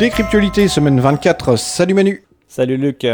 Décryptualité, 0.00 0.66
semaine 0.66 0.98
24. 0.98 1.56
Salut 1.56 1.92
Manu. 1.92 2.22
Salut 2.48 2.78
Luc. 2.78 3.06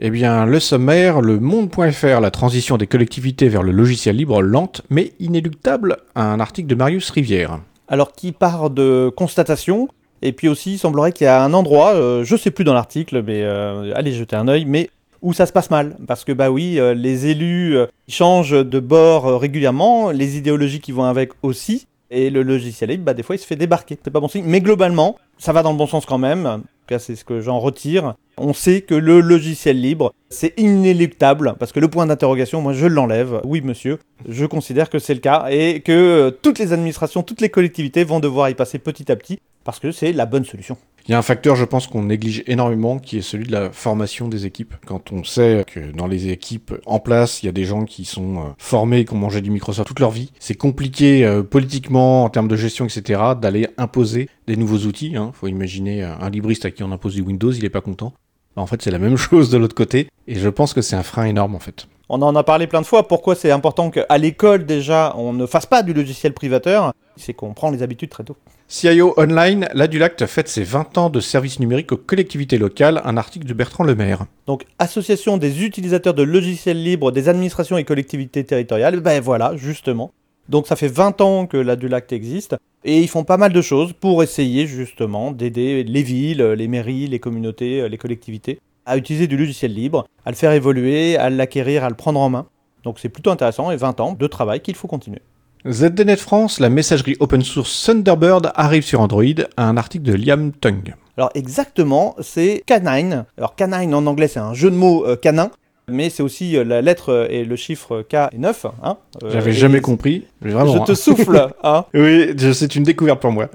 Eh 0.00 0.10
bien, 0.10 0.46
le 0.46 0.58
sommaire, 0.58 1.20
le 1.20 1.38
monde.fr, 1.38 2.18
la 2.20 2.32
transition 2.32 2.76
des 2.76 2.88
collectivités 2.88 3.48
vers 3.48 3.62
le 3.62 3.70
logiciel 3.70 4.16
libre 4.16 4.42
lente 4.42 4.82
mais 4.90 5.12
inéluctable, 5.20 5.98
un 6.16 6.40
article 6.40 6.66
de 6.66 6.74
Marius 6.74 7.10
Rivière. 7.10 7.60
Alors, 7.86 8.10
qui 8.10 8.32
part 8.32 8.70
de 8.70 9.12
constatation, 9.16 9.86
et 10.22 10.32
puis 10.32 10.48
aussi, 10.48 10.72
il 10.72 10.78
semblerait 10.78 11.12
qu'il 11.12 11.26
y 11.26 11.28
a 11.28 11.40
un 11.40 11.54
endroit, 11.54 11.94
euh, 11.94 12.24
je 12.24 12.34
sais 12.34 12.50
plus 12.50 12.64
dans 12.64 12.74
l'article, 12.74 13.22
mais 13.22 13.42
euh, 13.44 13.92
allez 13.94 14.10
jeter 14.10 14.34
un 14.34 14.48
œil, 14.48 14.64
mais 14.64 14.90
où 15.22 15.32
ça 15.34 15.46
se 15.46 15.52
passe 15.52 15.70
mal. 15.70 15.96
Parce 16.04 16.24
que, 16.24 16.32
bah 16.32 16.50
oui, 16.50 16.80
euh, 16.80 16.94
les 16.94 17.26
élus 17.26 17.76
euh, 17.76 17.86
changent 18.08 18.66
de 18.66 18.80
bord 18.80 19.28
euh, 19.28 19.36
régulièrement, 19.36 20.10
les 20.10 20.36
idéologies 20.36 20.80
qui 20.80 20.90
vont 20.90 21.04
avec 21.04 21.30
aussi, 21.42 21.86
et 22.10 22.30
le 22.30 22.42
logiciel 22.42 22.90
libre, 22.90 23.04
bah 23.04 23.14
des 23.14 23.22
fois, 23.22 23.36
il 23.36 23.38
se 23.38 23.46
fait 23.46 23.56
débarquer. 23.56 23.98
C'est 24.02 24.10
pas 24.10 24.20
bon 24.20 24.28
signe, 24.28 24.44
mais 24.46 24.60
globalement, 24.60 25.16
ça 25.38 25.52
va 25.52 25.62
dans 25.62 25.72
le 25.72 25.78
bon 25.78 25.86
sens 25.86 26.06
quand 26.06 26.18
même. 26.18 26.46
En 26.46 26.58
tout 26.58 26.66
cas, 26.86 26.98
c'est 26.98 27.16
ce 27.16 27.24
que 27.24 27.40
j'en 27.40 27.60
retire. 27.60 28.14
On 28.36 28.52
sait 28.52 28.80
que 28.80 28.94
le 28.94 29.20
logiciel 29.20 29.80
libre, 29.80 30.12
c'est 30.28 30.52
inéluctable, 30.58 31.54
parce 31.58 31.72
que 31.72 31.80
le 31.80 31.88
point 31.88 32.06
d'interrogation, 32.06 32.60
moi, 32.60 32.72
je 32.72 32.86
l'enlève. 32.86 33.40
Oui, 33.44 33.60
monsieur, 33.60 33.98
je 34.28 34.44
considère 34.44 34.90
que 34.90 34.98
c'est 34.98 35.14
le 35.14 35.20
cas, 35.20 35.46
et 35.50 35.80
que 35.80 35.92
euh, 35.92 36.30
toutes 36.30 36.58
les 36.58 36.72
administrations, 36.72 37.22
toutes 37.22 37.40
les 37.40 37.48
collectivités 37.48 38.04
vont 38.04 38.20
devoir 38.20 38.50
y 38.50 38.54
passer 38.54 38.78
petit 38.78 39.10
à 39.10 39.16
petit, 39.16 39.38
parce 39.62 39.78
que 39.78 39.92
c'est 39.92 40.12
la 40.12 40.26
bonne 40.26 40.44
solution. 40.44 40.76
Il 41.06 41.10
y 41.10 41.14
a 41.14 41.18
un 41.18 41.22
facteur, 41.22 41.54
je 41.54 41.66
pense, 41.66 41.86
qu'on 41.86 42.04
néglige 42.04 42.42
énormément, 42.46 42.98
qui 42.98 43.18
est 43.18 43.22
celui 43.22 43.44
de 43.44 43.52
la 43.52 43.70
formation 43.70 44.26
des 44.26 44.46
équipes. 44.46 44.74
Quand 44.86 45.12
on 45.12 45.22
sait 45.22 45.62
que 45.66 45.92
dans 45.92 46.06
les 46.06 46.28
équipes 46.28 46.72
en 46.86 46.98
place, 46.98 47.42
il 47.42 47.46
y 47.46 47.48
a 47.50 47.52
des 47.52 47.66
gens 47.66 47.84
qui 47.84 48.06
sont 48.06 48.36
euh, 48.36 48.40
formés, 48.56 49.04
qui 49.04 49.12
ont 49.12 49.18
mangé 49.18 49.42
du 49.42 49.50
Microsoft 49.50 49.86
toute 49.86 50.00
leur 50.00 50.10
vie, 50.10 50.32
c'est 50.40 50.54
compliqué 50.54 51.26
euh, 51.26 51.42
politiquement, 51.42 52.24
en 52.24 52.30
termes 52.30 52.48
de 52.48 52.56
gestion, 52.56 52.86
etc., 52.86 53.20
d'aller 53.38 53.68
imposer 53.76 54.30
des 54.46 54.56
nouveaux 54.56 54.86
outils. 54.86 55.14
Hein. 55.14 55.32
Faut 55.34 55.46
imaginer 55.46 56.02
euh, 56.02 56.16
un 56.18 56.30
libriste 56.30 56.64
à 56.64 56.70
qui 56.70 56.82
on 56.82 56.90
impose 56.90 57.16
du 57.16 57.20
Windows, 57.20 57.52
il 57.52 57.66
est 57.66 57.70
pas 57.70 57.82
content. 57.82 58.14
Bah, 58.56 58.62
en 58.62 58.66
fait, 58.66 58.80
c'est 58.80 58.90
la 58.90 58.98
même 58.98 59.16
chose 59.18 59.50
de 59.50 59.58
l'autre 59.58 59.74
côté, 59.74 60.08
et 60.26 60.36
je 60.36 60.48
pense 60.48 60.72
que 60.72 60.80
c'est 60.80 60.96
un 60.96 61.02
frein 61.02 61.26
énorme, 61.26 61.54
en 61.54 61.60
fait. 61.60 61.86
On 62.08 62.22
en 62.22 62.34
a 62.34 62.44
parlé 62.44 62.66
plein 62.66 62.80
de 62.80 62.86
fois. 62.86 63.08
Pourquoi 63.08 63.34
c'est 63.34 63.50
important 63.50 63.90
qu'à 63.90 64.16
l'école, 64.16 64.64
déjà, 64.64 65.12
on 65.18 65.34
ne 65.34 65.44
fasse 65.44 65.66
pas 65.66 65.82
du 65.82 65.92
logiciel 65.92 66.32
privateur? 66.32 66.94
C'est 67.16 67.34
qu'on 67.34 67.52
prend 67.52 67.70
les 67.70 67.82
habitudes 67.82 68.10
très 68.10 68.24
tôt. 68.24 68.36
CIO 68.76 69.14
Online, 69.16 69.68
l'Adulact 69.72 70.26
fête 70.26 70.48
ses 70.48 70.64
20 70.64 70.98
ans 70.98 71.08
de 71.08 71.20
service 71.20 71.60
numérique 71.60 71.92
aux 71.92 71.96
collectivités 71.96 72.58
locales, 72.58 73.00
un 73.04 73.16
article 73.16 73.46
de 73.46 73.54
Bertrand 73.54 73.84
Lemaire. 73.84 74.26
Donc, 74.48 74.64
association 74.80 75.36
des 75.36 75.62
utilisateurs 75.62 76.12
de 76.12 76.24
logiciels 76.24 76.82
libres 76.82 77.12
des 77.12 77.28
administrations 77.28 77.78
et 77.78 77.84
collectivités 77.84 78.42
territoriales, 78.42 78.98
ben 78.98 79.20
voilà, 79.20 79.54
justement. 79.54 80.10
Donc, 80.48 80.66
ça 80.66 80.74
fait 80.74 80.88
20 80.88 81.20
ans 81.20 81.46
que 81.46 81.56
l'Adulact 81.56 82.12
existe, 82.12 82.56
et 82.82 83.00
ils 83.00 83.06
font 83.06 83.22
pas 83.22 83.36
mal 83.36 83.52
de 83.52 83.62
choses 83.62 83.92
pour 83.92 84.24
essayer, 84.24 84.66
justement, 84.66 85.30
d'aider 85.30 85.84
les 85.84 86.02
villes, 86.02 86.42
les 86.42 86.66
mairies, 86.66 87.06
les 87.06 87.20
communautés, 87.20 87.88
les 87.88 87.96
collectivités 87.96 88.58
à 88.86 88.96
utiliser 88.96 89.28
du 89.28 89.36
logiciel 89.36 89.72
libre, 89.72 90.04
à 90.26 90.32
le 90.32 90.36
faire 90.36 90.50
évoluer, 90.50 91.16
à 91.16 91.30
l'acquérir, 91.30 91.84
à 91.84 91.90
le 91.90 91.94
prendre 91.94 92.18
en 92.18 92.28
main. 92.28 92.48
Donc, 92.82 92.98
c'est 92.98 93.08
plutôt 93.08 93.30
intéressant, 93.30 93.70
et 93.70 93.76
20 93.76 94.00
ans 94.00 94.16
de 94.18 94.26
travail 94.26 94.58
qu'il 94.62 94.74
faut 94.74 94.88
continuer. 94.88 95.20
ZDNet 95.66 96.16
France, 96.20 96.60
la 96.60 96.68
messagerie 96.68 97.16
open 97.20 97.42
source 97.42 97.84
Thunderbird 97.86 98.52
arrive 98.54 98.82
sur 98.82 99.00
Android, 99.00 99.24
un 99.56 99.78
article 99.78 100.04
de 100.04 100.12
Liam 100.12 100.52
Tung. 100.52 100.94
Alors 101.16 101.30
exactement, 101.34 102.14
c'est 102.20 102.62
canine. 102.66 103.24
Alors 103.38 103.54
canine 103.54 103.94
en 103.94 104.04
anglais 104.04 104.28
c'est 104.28 104.40
un 104.40 104.52
jeu 104.52 104.70
de 104.70 104.76
mots 104.76 105.06
euh, 105.06 105.16
canin, 105.16 105.50
mais 105.88 106.10
c'est 106.10 106.22
aussi 106.22 106.58
euh, 106.58 106.64
la 106.64 106.82
lettre 106.82 107.10
euh, 107.10 107.28
et 107.30 107.46
le 107.46 107.56
chiffre 107.56 108.02
K 108.02 108.28
et 108.32 108.38
9. 108.38 108.66
Hein, 108.82 108.98
euh, 109.22 109.30
J'avais 109.32 109.54
jamais 109.54 109.80
compris, 109.80 110.26
vraiment. 110.42 110.74
Je 110.74 110.78
hein. 110.80 110.84
te 110.84 110.92
souffle, 110.92 111.48
hein. 111.62 111.86
Oui, 111.94 112.34
c'est 112.52 112.76
une 112.76 112.84
découverte 112.84 113.20
pour 113.22 113.32
moi. 113.32 113.48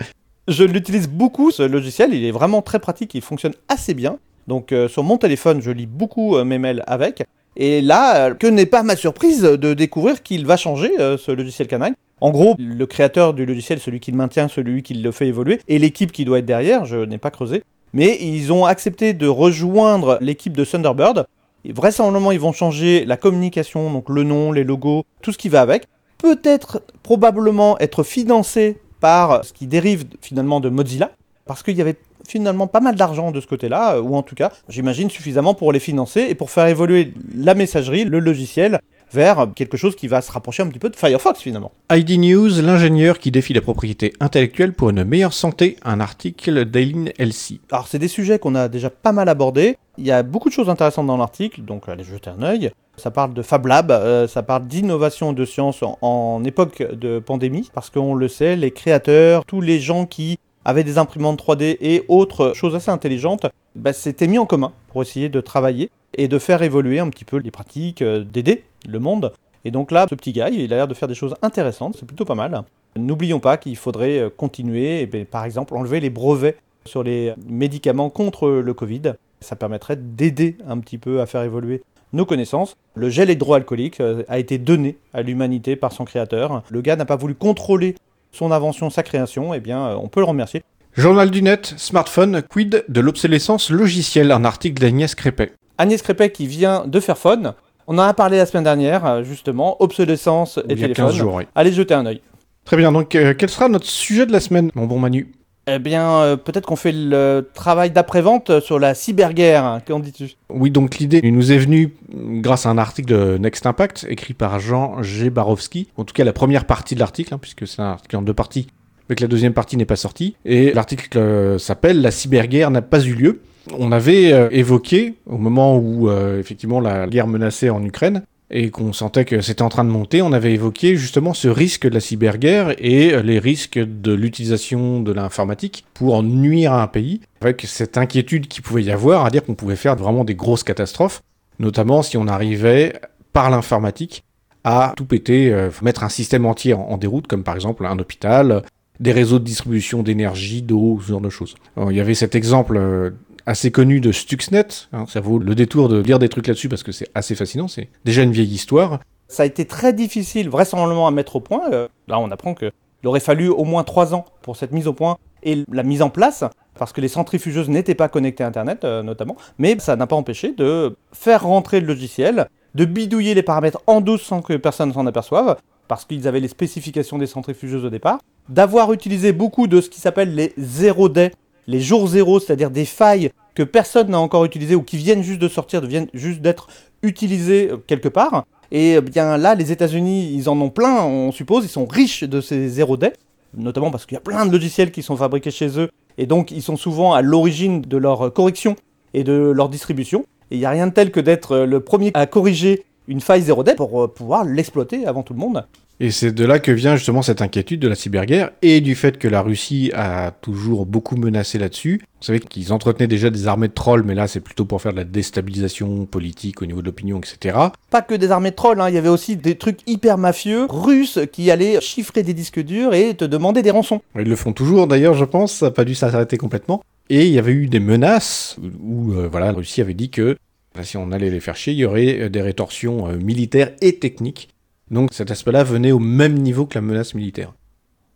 Je 0.47 0.63
l'utilise 0.63 1.07
beaucoup 1.07 1.51
ce 1.51 1.61
logiciel, 1.61 2.15
il 2.15 2.25
est 2.25 2.31
vraiment 2.31 2.63
très 2.63 2.79
pratique, 2.79 3.13
il 3.13 3.21
fonctionne 3.21 3.53
assez 3.67 3.93
bien. 3.93 4.17
Donc 4.47 4.71
euh, 4.71 4.87
sur 4.87 5.03
mon 5.03 5.17
téléphone, 5.17 5.61
je 5.61 5.69
lis 5.69 5.85
beaucoup 5.85 6.43
mes 6.43 6.57
mails 6.57 6.83
avec. 6.87 7.23
Et 7.55 7.81
là, 7.81 8.31
que 8.33 8.47
n'est 8.47 8.65
pas 8.65 8.83
ma 8.83 8.95
surprise 8.95 9.41
de 9.41 9.73
découvrir 9.73 10.23
qu'il 10.23 10.45
va 10.45 10.57
changer 10.57 10.91
euh, 10.99 11.17
ce 11.17 11.31
logiciel 11.31 11.67
Canine. 11.67 11.95
En 12.21 12.31
gros, 12.31 12.55
le 12.57 12.85
créateur 12.85 13.33
du 13.33 13.45
logiciel, 13.45 13.79
celui 13.79 13.99
qui 13.99 14.11
le 14.11 14.17
maintient, 14.17 14.47
celui 14.47 14.83
qui 14.83 14.93
le 14.93 15.11
fait 15.11 15.27
évoluer, 15.27 15.59
et 15.67 15.79
l'équipe 15.79 16.11
qui 16.11 16.25
doit 16.25 16.39
être 16.39 16.45
derrière, 16.45 16.85
je 16.85 16.97
n'ai 16.97 17.17
pas 17.17 17.31
creusé. 17.31 17.63
Mais 17.93 18.17
ils 18.21 18.51
ont 18.51 18.65
accepté 18.65 19.13
de 19.13 19.27
rejoindre 19.27 20.17
l'équipe 20.21 20.55
de 20.55 20.65
Thunderbird. 20.65 21.25
Et 21.65 21.73
vraisemblablement, 21.73 22.31
ils 22.31 22.39
vont 22.39 22.51
changer 22.51 23.05
la 23.05 23.17
communication, 23.17 23.91
donc 23.91 24.09
le 24.09 24.23
nom, 24.23 24.51
les 24.51 24.63
logos, 24.63 25.05
tout 25.21 25.31
ce 25.31 25.37
qui 25.37 25.49
va 25.49 25.61
avec. 25.61 25.87
Peut-être, 26.17 26.83
probablement, 27.03 27.79
être 27.79 28.03
financé 28.03 28.77
par 28.99 29.45
ce 29.45 29.53
qui 29.53 29.65
dérive 29.65 30.05
finalement 30.21 30.59
de 30.59 30.69
Mozilla, 30.69 31.11
parce 31.45 31.63
qu'il 31.63 31.77
y 31.77 31.81
avait 31.81 31.95
finalement 32.29 32.67
pas 32.67 32.79
mal 32.79 32.95
d'argent 32.95 33.31
de 33.31 33.41
ce 33.41 33.47
côté-là, 33.47 33.95
euh, 33.95 34.01
ou 34.01 34.15
en 34.15 34.23
tout 34.23 34.35
cas, 34.35 34.51
j'imagine 34.67 35.09
suffisamment 35.09 35.53
pour 35.53 35.71
les 35.71 35.79
financer 35.79 36.27
et 36.29 36.35
pour 36.35 36.51
faire 36.51 36.67
évoluer 36.67 37.13
la 37.35 37.55
messagerie, 37.55 38.05
le 38.05 38.19
logiciel, 38.19 38.79
vers 39.11 39.47
quelque 39.55 39.77
chose 39.77 39.95
qui 39.95 40.07
va 40.07 40.21
se 40.21 40.31
rapprocher 40.31 40.63
un 40.63 40.67
petit 40.67 40.79
peu 40.79 40.89
de 40.89 40.95
Firefox 40.95 41.41
finalement. 41.41 41.71
ID 41.91 42.19
News, 42.19 42.61
l'ingénieur 42.61 43.19
qui 43.19 43.31
défie 43.31 43.53
la 43.53 43.61
propriété 43.61 44.13
intellectuelle 44.19 44.73
pour 44.73 44.89
une 44.91 45.03
meilleure 45.03 45.33
santé, 45.33 45.77
un 45.83 45.99
article 45.99 46.65
d'Aileen 46.65 47.11
Elsie. 47.17 47.59
Alors 47.71 47.87
c'est 47.87 47.99
des 47.99 48.07
sujets 48.07 48.39
qu'on 48.39 48.55
a 48.55 48.67
déjà 48.67 48.89
pas 48.89 49.11
mal 49.11 49.29
abordés, 49.29 49.77
il 49.97 50.05
y 50.05 50.11
a 50.11 50.23
beaucoup 50.23 50.49
de 50.49 50.53
choses 50.53 50.69
intéressantes 50.69 51.07
dans 51.07 51.17
l'article, 51.17 51.61
donc 51.61 51.89
allez 51.89 52.03
jeter 52.03 52.29
un 52.29 52.43
œil. 52.43 52.71
Ça 52.97 53.11
parle 53.11 53.33
de 53.33 53.41
Fab 53.41 53.65
Lab, 53.65 53.91
euh, 53.91 54.27
ça 54.27 54.43
parle 54.43 54.67
d'innovation 54.67 55.31
de 55.31 55.45
science 55.45 55.81
en, 55.83 55.97
en 56.01 56.43
époque 56.43 56.83
de 56.91 57.19
pandémie, 57.19 57.69
parce 57.73 57.89
qu'on 57.89 58.13
le 58.13 58.27
sait, 58.27 58.57
les 58.57 58.71
créateurs, 58.71 59.45
tous 59.45 59.61
les 59.61 59.79
gens 59.79 60.05
qui 60.05 60.37
avaient 60.69 60.83
des 60.83 60.97
imprimantes 60.97 61.41
3D 61.41 61.77
et 61.81 62.05
autres 62.07 62.53
choses 62.53 62.75
assez 62.75 62.91
intelligentes, 62.91 63.47
bah, 63.75 63.91
s'étaient 63.91 64.27
mis 64.27 64.37
en 64.37 64.45
commun 64.45 64.71
pour 64.89 65.01
essayer 65.01 65.29
de 65.29 65.41
travailler 65.41 65.89
et 66.13 66.27
de 66.27 66.39
faire 66.39 66.61
évoluer 66.61 66.99
un 66.99 67.09
petit 67.09 67.25
peu 67.25 67.37
les 67.37 67.51
pratiques, 67.51 68.01
euh, 68.01 68.23
d'aider 68.23 68.63
le 68.87 68.99
monde. 68.99 69.33
Et 69.65 69.71
donc 69.71 69.91
là, 69.91 70.05
ce 70.09 70.15
petit 70.15 70.31
gars, 70.31 70.49
il 70.49 70.71
a 70.73 70.77
l'air 70.77 70.87
de 70.87 70.93
faire 70.93 71.07
des 71.07 71.15
choses 71.15 71.35
intéressantes, 71.41 71.97
c'est 71.99 72.05
plutôt 72.05 72.25
pas 72.25 72.35
mal. 72.35 72.63
N'oublions 72.95 73.39
pas 73.39 73.57
qu'il 73.57 73.75
faudrait 73.75 74.19
euh, 74.19 74.29
continuer, 74.29 75.01
et 75.01 75.05
ben, 75.05 75.25
par 75.25 75.43
exemple, 75.43 75.75
enlever 75.75 75.99
les 75.99 76.09
brevets 76.09 76.57
sur 76.85 77.03
les 77.03 77.33
médicaments 77.47 78.09
contre 78.09 78.49
le 78.49 78.73
Covid. 78.73 79.13
Ça 79.41 79.55
permettrait 79.55 79.97
d'aider 79.97 80.57
un 80.67 80.79
petit 80.79 80.97
peu 80.97 81.21
à 81.21 81.25
faire 81.25 81.43
évoluer 81.43 81.83
nos 82.13 82.25
connaissances. 82.25 82.75
Le 82.95 83.09
gel 83.09 83.29
hydroalcoolique 83.29 84.01
euh, 84.01 84.23
a 84.27 84.39
été 84.39 84.57
donné 84.57 84.97
à 85.13 85.21
l'humanité 85.21 85.75
par 85.75 85.91
son 85.91 86.05
créateur. 86.05 86.63
Le 86.69 86.81
gars 86.81 86.95
n'a 86.95 87.05
pas 87.05 87.15
voulu 87.15 87.35
contrôler 87.35 87.95
son 88.31 88.51
invention, 88.51 88.89
sa 88.89 89.03
création, 89.03 89.53
et 89.53 89.59
bien 89.59 89.87
euh, 89.87 89.95
on 89.95 90.07
peut 90.07 90.19
le 90.19 90.25
remercier. 90.25 90.63
Journal 90.93 91.29
du 91.31 91.41
net, 91.41 91.73
smartphone, 91.77 92.41
quid 92.41 92.83
de 92.87 92.99
l'obsolescence 93.01 93.69
logicielle, 93.69 94.31
un 94.31 94.43
article 94.43 94.81
d'Agnès 94.81 95.15
Crépet. 95.15 95.53
Agnès 95.77 96.01
Crépet 96.01 96.31
qui 96.31 96.47
vient 96.47 96.85
de 96.85 96.99
Fairphone. 96.99 97.53
On 97.87 97.97
en 97.97 98.03
a 98.03 98.13
parlé 98.13 98.37
la 98.37 98.45
semaine 98.45 98.63
dernière, 98.65 99.05
euh, 99.05 99.23
justement, 99.23 99.81
obsolescence 99.81 100.57
et 100.57 100.61
Il 100.69 100.71
y 100.71 100.73
a 100.73 100.87
téléphone. 100.87 101.05
15 101.05 101.15
jours, 101.15 101.33
oui. 101.35 101.43
Allez 101.55 101.71
jeter 101.71 101.93
un 101.93 102.05
œil. 102.05 102.21
Très 102.65 102.77
bien, 102.77 102.91
donc 102.91 103.15
euh, 103.15 103.33
quel 103.37 103.49
sera 103.49 103.67
notre 103.67 103.85
sujet 103.85 104.25
de 104.25 104.31
la 104.31 104.39
semaine, 104.39 104.69
mon 104.75 104.85
bon 104.85 104.99
Manu? 104.99 105.31
Eh 105.71 105.79
bien, 105.79 106.09
euh, 106.21 106.35
peut-être 106.35 106.65
qu'on 106.65 106.75
fait 106.75 106.91
le 106.91 107.47
travail 107.53 107.91
d'après-vente 107.91 108.59
sur 108.59 108.79
la 108.79 108.95
cyberguerre. 108.95 109.81
Qu'en 109.87 109.99
dis-tu? 109.99 110.31
Oui, 110.49 110.71
donc 110.71 110.97
l'idée 110.97 111.21
nous 111.31 111.51
est 111.51 111.57
venue 111.57 111.93
grâce 112.11 112.65
à 112.65 112.69
un 112.69 112.77
article 112.77 113.09
de 113.09 113.37
Next 113.37 113.65
Impact 113.65 114.07
écrit 114.09 114.33
par 114.33 114.59
Jean 114.59 115.01
G. 115.03 115.29
Barowski. 115.29 115.89
En 115.97 116.05
tout 116.05 116.13
cas, 116.13 116.23
la 116.23 116.33
première 116.33 116.65
partie 116.65 116.95
de 116.95 116.99
l'article, 116.99 117.33
hein, 117.33 117.39
puisque 117.39 117.67
c'est 117.67 117.81
un 117.81 117.91
article 117.91 118.17
en 118.17 118.21
deux 118.21 118.33
parties, 118.33 118.67
mais 119.07 119.15
que 119.15 119.21
la 119.21 119.27
deuxième 119.27 119.53
partie 119.53 119.77
n'est 119.77 119.85
pas 119.85 119.95
sortie. 119.95 120.35
Et 120.45 120.73
l'article 120.73 121.17
euh, 121.17 121.57
s'appelle 121.59 122.01
La 122.01 122.11
cyberguerre 122.11 122.71
n'a 122.71 122.81
pas 122.81 123.01
eu 123.03 123.13
lieu. 123.13 123.41
On 123.77 123.91
avait 123.91 124.33
euh, 124.33 124.49
évoqué, 124.51 125.15
au 125.27 125.37
moment 125.37 125.77
où 125.77 126.09
effectivement 126.11 126.79
la 126.79 127.07
guerre 127.07 127.27
menaçait 127.27 127.69
en 127.69 127.83
Ukraine, 127.83 128.23
et 128.51 128.71
qu'on 128.71 128.93
sentait 128.93 129.25
que 129.25 129.41
c'était 129.41 129.61
en 129.61 129.69
train 129.69 129.85
de 129.85 129.89
monter, 129.89 130.21
on 130.21 130.33
avait 130.33 130.53
évoqué 130.53 130.95
justement 130.95 131.33
ce 131.33 131.47
risque 131.47 131.87
de 131.87 131.93
la 131.93 131.99
cyberguerre 131.99 132.73
et 132.79 133.13
euh, 133.13 133.21
les 133.21 133.39
risques 133.39 133.79
de 133.79 134.13
l'utilisation 134.13 135.01
de 135.01 135.11
l'informatique 135.11 135.85
pour 135.93 136.15
en 136.15 136.23
nuire 136.23 136.73
à 136.73 136.81
un 136.81 136.87
pays, 136.87 137.21
avec 137.41 137.61
cette 137.67 137.97
inquiétude 137.97 138.47
qu'il 138.47 138.63
pouvait 138.63 138.83
y 138.83 138.91
avoir 138.91 139.25
à 139.25 139.29
dire 139.29 139.43
qu'on 139.43 139.55
pouvait 139.55 139.75
faire 139.75 139.95
vraiment 139.95 140.23
des 140.23 140.35
grosses 140.35 140.63
catastrophes, 140.63 141.21
notamment 141.59 142.01
si 142.01 142.17
on 142.17 142.27
arrivait 142.27 142.99
par 143.33 143.49
l'informatique 143.49 144.23
à 144.63 144.93
tout 144.97 145.05
péter, 145.05 145.53
euh, 145.53 145.69
mettre 145.81 146.03
un 146.03 146.09
système 146.09 146.45
entier 146.45 146.73
en, 146.73 146.97
déroute, 146.97 147.27
comme 147.27 147.43
par 147.43 147.55
exemple 147.55 147.85
un 147.85 147.97
hôpital, 147.99 148.63
des 148.99 149.11
réseaux 149.11 149.39
de 149.39 149.45
distribution 149.45 150.03
d'énergie, 150.03 150.61
d'eau, 150.61 150.99
ce 151.01 151.09
genre 151.09 151.21
de 151.21 151.29
choses. 151.29 151.55
Il 151.89 151.95
y 151.95 152.01
avait 152.01 152.15
cet 152.15 152.35
exemple 152.35 152.75
euh, 152.77 153.11
assez 153.49 153.71
connu 153.71 153.99
de 153.99 154.11
Stuxnet, 154.11 154.67
ça 155.07 155.19
vaut 155.21 155.39
le 155.39 155.55
détour 155.55 155.89
de 155.89 155.97
lire 155.99 156.19
des 156.19 156.29
trucs 156.29 156.45
là-dessus 156.45 156.69
parce 156.69 156.83
que 156.83 156.91
c'est 156.91 157.09
assez 157.15 157.33
fascinant, 157.33 157.67
c'est 157.67 157.89
déjà 158.05 158.21
une 158.21 158.31
vieille 158.31 158.53
histoire. 158.53 158.99
Ça 159.27 159.41
a 159.41 159.45
été 159.47 159.65
très 159.65 159.91
difficile, 159.91 160.49
vraisemblablement, 160.49 161.07
à 161.07 161.11
mettre 161.11 161.35
au 161.35 161.39
point. 161.39 161.63
Euh, 161.71 161.87
là, 162.07 162.19
on 162.19 162.29
apprend 162.29 162.53
qu'il 162.53 162.71
aurait 163.05 163.19
fallu 163.19 163.49
au 163.49 163.63
moins 163.63 163.83
trois 163.83 164.13
ans 164.13 164.25
pour 164.43 164.55
cette 164.55 164.71
mise 164.71 164.85
au 164.85 164.93
point 164.93 165.17
et 165.41 165.63
la 165.71 165.81
mise 165.81 166.03
en 166.03 166.11
place, 166.11 166.43
parce 166.77 166.93
que 166.93 167.01
les 167.01 167.07
centrifugeuses 167.07 167.69
n'étaient 167.69 167.95
pas 167.95 168.07
connectées 168.07 168.43
à 168.43 168.47
Internet, 168.47 168.83
euh, 168.83 169.01
notamment. 169.01 169.35
Mais 169.57 169.77
ça 169.79 169.95
n'a 169.95 170.05
pas 170.05 170.15
empêché 170.15 170.53
de 170.53 170.95
faire 171.11 171.43
rentrer 171.43 171.79
le 171.79 171.87
logiciel, 171.87 172.47
de 172.75 172.85
bidouiller 172.85 173.33
les 173.33 173.43
paramètres 173.43 173.81
en 173.87 174.01
douce 174.01 174.21
sans 174.21 174.43
que 174.43 174.57
personne 174.57 174.93
s'en 174.93 175.07
aperçoive, 175.07 175.57
parce 175.87 176.05
qu'ils 176.05 176.27
avaient 176.27 176.39
les 176.39 176.49
spécifications 176.49 177.17
des 177.17 177.25
centrifugeuses 177.27 177.85
au 177.85 177.89
départ, 177.89 178.19
d'avoir 178.47 178.93
utilisé 178.93 179.33
beaucoup 179.33 179.65
de 179.65 179.81
ce 179.81 179.89
qui 179.89 179.99
s'appelle 179.99 180.35
les 180.35 180.53
zéro 180.57 181.09
day, 181.09 181.31
les 181.69 181.79
jours 181.79 182.07
zéro, 182.07 182.39
c'est-à-dire 182.39 182.71
des 182.71 182.83
failles 182.83 183.29
que 183.53 183.61
personne 183.61 184.09
n'a 184.09 184.19
encore 184.19 184.43
utilisées 184.43 184.73
ou 184.73 184.81
qui 184.81 184.97
viennent 184.97 185.21
juste 185.21 185.39
de 185.39 185.47
sortir, 185.47 185.81
viennent 185.81 186.09
juste 186.15 186.41
d'être 186.41 186.67
utilisées 187.03 187.69
euh, 187.69 187.77
quelque 187.77 188.09
part. 188.09 188.45
Et 188.71 188.95
euh, 188.95 189.01
bien 189.01 189.37
là, 189.37 189.53
les 189.53 189.71
États-Unis, 189.71 190.33
ils 190.33 190.49
en 190.49 190.59
ont 190.59 190.71
plein, 190.71 191.03
on 191.03 191.31
suppose, 191.31 191.65
ils 191.65 191.69
sont 191.69 191.85
riches 191.85 192.23
de 192.23 192.41
ces 192.41 192.67
zéro 192.69 192.97
day, 192.97 193.13
notamment 193.55 193.91
parce 193.91 194.07
qu'il 194.07 194.15
y 194.15 194.17
a 194.17 194.21
plein 194.21 194.47
de 194.47 194.51
logiciels 194.51 194.89
qui 194.91 195.03
sont 195.03 195.15
fabriqués 195.15 195.51
chez 195.51 195.79
eux, 195.79 195.91
et 196.17 196.25
donc 196.25 196.49
ils 196.49 196.63
sont 196.63 196.75
souvent 196.75 197.13
à 197.13 197.21
l'origine 197.21 197.81
de 197.81 197.97
leur 197.97 198.33
correction 198.33 198.75
et 199.13 199.23
de 199.23 199.33
leur 199.33 199.69
distribution. 199.69 200.25
Et 200.49 200.55
il 200.55 200.59
n'y 200.59 200.65
a 200.65 200.71
rien 200.71 200.87
de 200.87 200.93
tel 200.93 201.11
que 201.11 201.19
d'être 201.19 201.59
le 201.59 201.79
premier 201.81 202.09
à 202.15 202.25
corriger 202.25 202.83
une 203.07 203.21
faille 203.21 203.43
zéro 203.43 203.63
day 203.63 203.75
pour 203.75 204.11
pouvoir 204.11 204.43
l'exploiter 204.43 205.05
avant 205.05 205.21
tout 205.21 205.33
le 205.33 205.39
monde. 205.39 205.63
Et 206.01 206.11
c'est 206.11 206.31
de 206.31 206.45
là 206.45 206.59
que 206.59 206.71
vient 206.71 206.95
justement 206.95 207.21
cette 207.21 207.41
inquiétude 207.41 207.81
de 207.81 207.89
la 207.89 207.95
cyberguerre 207.95 208.51
et 208.61 208.79
du 208.79 208.95
fait 208.95 209.17
que 209.17 209.27
la 209.27 209.41
Russie 209.41 209.91
a 209.93 210.31
toujours 210.31 210.85
beaucoup 210.85 211.17
menacé 211.17 211.57
là-dessus. 211.57 211.99
Vous 212.21 212.25
savez 212.25 212.39
qu'ils 212.39 212.71
entretenaient 212.71 213.07
déjà 213.07 213.29
des 213.29 213.47
armées 213.47 213.67
de 213.67 213.73
trolls, 213.73 214.03
mais 214.03 214.15
là 214.15 214.27
c'est 214.27 214.39
plutôt 214.39 214.63
pour 214.63 214.81
faire 214.81 214.93
de 214.93 214.97
la 214.97 215.03
déstabilisation 215.03 216.05
politique 216.05 216.61
au 216.61 216.65
niveau 216.65 216.81
de 216.81 216.85
l'opinion, 216.85 217.19
etc. 217.19 217.57
Pas 217.89 218.01
que 218.01 218.13
des 218.13 218.31
armées 218.31 218.51
de 218.51 218.55
trolls, 218.55 218.79
hein. 218.79 218.87
il 218.87 218.95
y 218.95 218.97
avait 218.97 219.09
aussi 219.09 219.35
des 219.35 219.55
trucs 219.55 219.79
hyper 219.87 220.17
mafieux 220.17 220.67
russes 220.69 221.19
qui 221.33 221.51
allaient 221.51 221.81
chiffrer 221.81 222.23
des 222.23 222.33
disques 222.33 222.61
durs 222.61 222.93
et 222.93 223.13
te 223.13 223.25
demander 223.25 223.61
des 223.61 223.71
rançons. 223.71 224.01
Ils 224.15 224.21
le 224.21 224.35
font 224.37 224.53
toujours 224.53 224.87
d'ailleurs, 224.87 225.15
je 225.15 225.25
pense, 225.25 225.51
ça 225.55 225.65
n'a 225.65 225.71
pas 225.71 225.83
dû 225.83 225.95
s'arrêter 225.95 226.37
complètement. 226.37 226.81
Et 227.09 227.25
il 227.25 227.33
y 227.33 227.39
avait 227.39 227.51
eu 227.51 227.67
des 227.67 227.81
menaces 227.81 228.55
où 228.81 229.11
euh, 229.11 229.27
voilà, 229.29 229.47
la 229.47 229.53
Russie 229.53 229.81
avait 229.81 229.95
dit 229.95 230.11
que 230.11 230.37
si 230.81 230.95
on 230.95 231.11
allait 231.11 231.29
les 231.29 231.41
faire 231.41 231.57
chier, 231.57 231.73
il 231.73 231.79
y 231.79 231.85
aurait 231.85 232.21
euh, 232.21 232.29
des 232.29 232.41
rétorsions 232.41 233.09
euh, 233.09 233.17
militaires 233.17 233.71
et 233.81 233.97
techniques 233.97 234.49
donc 234.91 235.13
cet 235.13 235.31
aspect-là 235.31 235.63
venait 235.63 235.91
au 235.91 235.99
même 235.99 236.33
niveau 236.33 236.65
que 236.65 236.75
la 236.75 236.81
menace 236.81 237.13
militaire. 237.13 237.53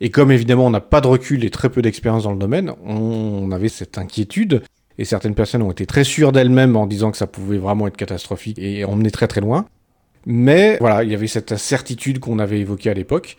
Et 0.02 0.10
comme 0.10 0.32
évidemment 0.32 0.66
on 0.66 0.72
n'a 0.72 0.82
pas 0.82 1.02
de 1.02 1.08
recul 1.08 1.46
et 1.46 1.50
très 1.50 1.70
peu 1.70 1.82
d'expérience 1.82 2.24
dans 2.24 2.32
le 2.32 2.40
domaine, 2.40 2.74
on 2.86 3.52
avait 3.52 3.70
cette 3.70 3.98
inquiétude, 3.98 4.64
et 4.98 5.06
certaines 5.06 5.36
personnes 5.36 5.62
ont 5.62 5.72
été 5.72 5.86
très 5.86 6.04
sûres 6.04 6.32
d'elles-mêmes 6.32 6.76
en 6.76 6.86
disant 6.86 7.12
que 7.12 7.18
ça 7.18 7.28
pouvait 7.28 7.58
vraiment 7.58 7.88
être 7.88 7.98
catastrophique 7.98 8.60
et 8.60 8.86
emmener 8.86 9.12
très 9.12 9.28
très 9.28 9.42
loin. 9.42 9.66
Mais 10.26 10.78
voilà, 10.80 11.04
il 11.04 11.12
y 11.12 11.16
avait 11.16 11.28
cette 11.28 11.58
certitude 11.58 12.20
qu'on 12.20 12.40
avait 12.40 12.60
évoquée 12.60 12.90
à 12.90 12.94
l'époque. 12.94 13.38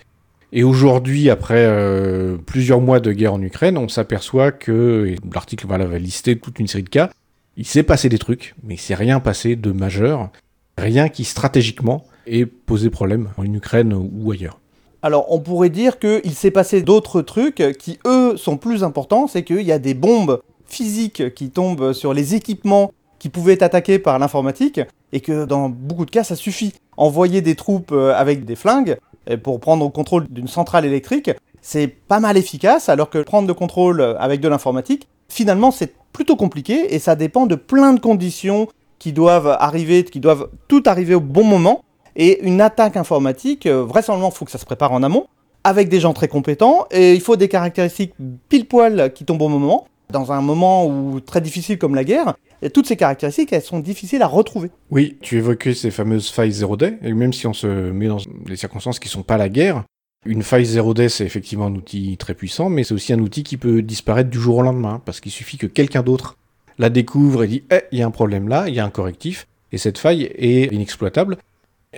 Et 0.53 0.63
aujourd'hui, 0.63 1.31
après 1.31 1.65
euh, 1.67 2.37
plusieurs 2.37 2.81
mois 2.81 3.01
de 3.01 3.13
guerre 3.13 3.35
en 3.35 3.43
Ukraine, 3.43 3.79
on 3.79 3.89
s'aperçoit 3.89 4.53
que, 4.53 5.15
l'article 5.33 5.67
va 5.67 5.79
lister 5.99 6.37
toute 6.39 6.59
une 6.59 6.69
série 6.69 6.85
de 6.85 6.89
cas, 6.89 7.11
il 7.57 7.67
s'est 7.67 7.83
passé 7.83 8.09
des 8.09 8.19
trucs, 8.19 8.55
mais 8.63 8.75
il 8.75 8.79
s'est 8.79 8.95
rien 8.95 9.21
passé 9.21 9.57
de 9.57 9.73
majeur, 9.73 10.31
rien 10.77 11.09
qui 11.09 11.25
stratégiquement 11.25 12.05
et 12.27 12.47
poser 12.47 12.91
problème 12.91 13.31
en 13.37 13.45
Ukraine 13.45 13.93
ou 13.93 14.31
ailleurs. 14.31 14.59
Alors 15.03 15.27
on 15.31 15.39
pourrait 15.39 15.71
dire 15.71 15.99
qu'il 15.99 16.35
s'est 16.35 16.51
passé 16.51 16.83
d'autres 16.83 17.21
trucs 17.21 17.63
qui 17.79 17.99
eux 18.07 18.37
sont 18.37 18.57
plus 18.57 18.85
importants, 18.85 19.27
c'est 19.27 19.45
qu'il 19.45 19.63
y 19.63 19.73
a 19.73 19.79
des 19.79 19.95
bombes 19.95 20.41
physiques 20.65 21.35
qui 21.35 21.51
tombent 21.51 21.93
sur 21.93 22.15
les 22.15 22.35
équipements 22.35 22.91
qui 23.19 23.29
pouvaient 23.29 23.53
être 23.53 23.63
attaqués 23.63 23.99
par 23.99 24.19
l'informatique 24.19 24.81
et 25.13 25.21
que 25.21 25.45
dans 25.45 25.69
beaucoup 25.69 26.07
de 26.07 26.11
cas 26.11 26.25
ça 26.25 26.37
suffit. 26.37 26.73
Envoyer 26.97 27.43
des 27.43 27.55
troupes 27.55 27.93
euh, 27.93 28.15
avec 28.15 28.45
des 28.45 28.57
flingues 28.57 28.97
euh, 29.29 29.37
pour 29.37 29.61
prendre 29.61 29.85
le 29.85 29.91
contrôle 29.91 30.27
d'une 30.29 30.49
centrale 30.49 30.85
électrique, 30.85 31.31
c'est 31.61 31.89
pas 31.89 32.21
mal 32.21 32.37
efficace 32.37 32.89
alors 32.89 33.11
que 33.11 33.19
prendre 33.19 33.49
le 33.49 33.55
contrôle 33.55 34.01
avec 34.19 34.41
de 34.41 34.49
l'informatique, 34.49 35.09
finalement 35.29 35.71
c'est 35.71 35.95
plutôt 36.13 36.37
compliqué 36.37 36.95
et 36.95 36.99
ça 36.99 37.15
dépend 37.15 37.47
de 37.47 37.57
plein 37.57 37.93
de 37.93 38.01
conditions 38.01 38.69
qui 38.99 39.13
doivent 39.13 39.57
arriver, 39.59 40.05
qui 40.05 40.21
doivent 40.21 40.49
tout 40.69 40.83
arriver 40.87 41.15
au 41.15 41.21
bon 41.21 41.45
moment 41.45 41.85
et 42.17 42.45
une 42.47 42.61
attaque 42.61 42.97
informatique, 42.97 43.67
euh, 43.67 43.85
vraisemblablement, 43.85 44.31
il 44.31 44.37
faut 44.37 44.45
que 44.45 44.51
ça 44.51 44.59
se 44.59 44.65
prépare 44.65 44.93
en 44.93 45.03
amont, 45.03 45.27
avec 45.65 45.89
des 45.89 46.01
gens 46.01 46.13
très 46.13 46.29
compétents, 46.29 46.87
et 46.91 47.15
il 47.15 47.21
faut 47.21 47.37
des 47.37 47.49
caractéristiques 47.49 48.13
pile 48.49 48.67
poil 48.67 49.13
qui 49.13 49.25
tombent 49.25 49.43
au 49.43 49.49
moment, 49.49 49.87
dans 50.11 50.33
un 50.33 50.43
moment 50.43 50.87
où 50.87 51.21
très 51.21 51.41
difficile 51.41 51.79
comme 51.79 51.95
la 51.95 52.05
guerre, 52.05 52.35
toutes 52.73 52.87
ces 52.87 52.97
caractéristiques, 52.97 53.53
elles 53.53 53.63
sont 53.63 53.81
difficiles 53.81 54.23
à 54.23 54.27
retrouver. 54.27 54.71
Oui, 54.91 55.19
tu 55.21 55.37
évoquais 55.39 55.75
ces 55.75 55.91
fameuses 55.91 56.31
failles 56.31 56.51
0D, 56.51 56.99
et 57.03 57.13
même 57.13 57.33
si 57.33 57.47
on 57.47 57.53
se 57.53 57.67
met 57.67 58.07
dans 58.07 58.19
des 58.47 58.57
circonstances 58.57 58.99
qui 58.99 59.09
ne 59.09 59.13
sont 59.13 59.23
pas 59.23 59.37
la 59.37 59.49
guerre, 59.49 59.85
une 60.27 60.43
faille 60.43 60.65
0D, 60.65 61.09
c'est 61.09 61.25
effectivement 61.25 61.67
un 61.67 61.75
outil 61.75 62.17
très 62.17 62.35
puissant, 62.35 62.71
mais 62.71 62.85
c'est 62.85 62.95
aussi 62.95 63.13
un 63.13 63.19
outil 63.19 63.43
qui 63.43 63.57
peut 63.57 63.83
disparaître 63.83 64.31
du 64.31 64.41
jour 64.41 64.57
au 64.59 64.63
lendemain, 64.63 65.03
parce 65.05 65.21
qu'il 65.21 65.33
suffit 65.33 65.59
que 65.59 65.67
quelqu'un 65.67 66.03
d'autre 66.03 66.39
la 66.79 66.91
découvre 66.91 67.45
et 67.45 67.49
dit 67.49 67.65
Eh, 67.71 67.83
il 67.93 67.99
y 67.99 68.03
a 68.03 68.07
un 68.07 68.11
problème 68.11 68.49
là, 68.49 68.65
il 68.69 68.75
y 68.75 68.81
a 68.81 68.85
un 68.85 68.91
correctif, 68.91 69.47
et 69.73 69.79
cette 69.79 69.99
faille 69.99 70.25
est 70.35 70.73
inexploitable. 70.73 71.37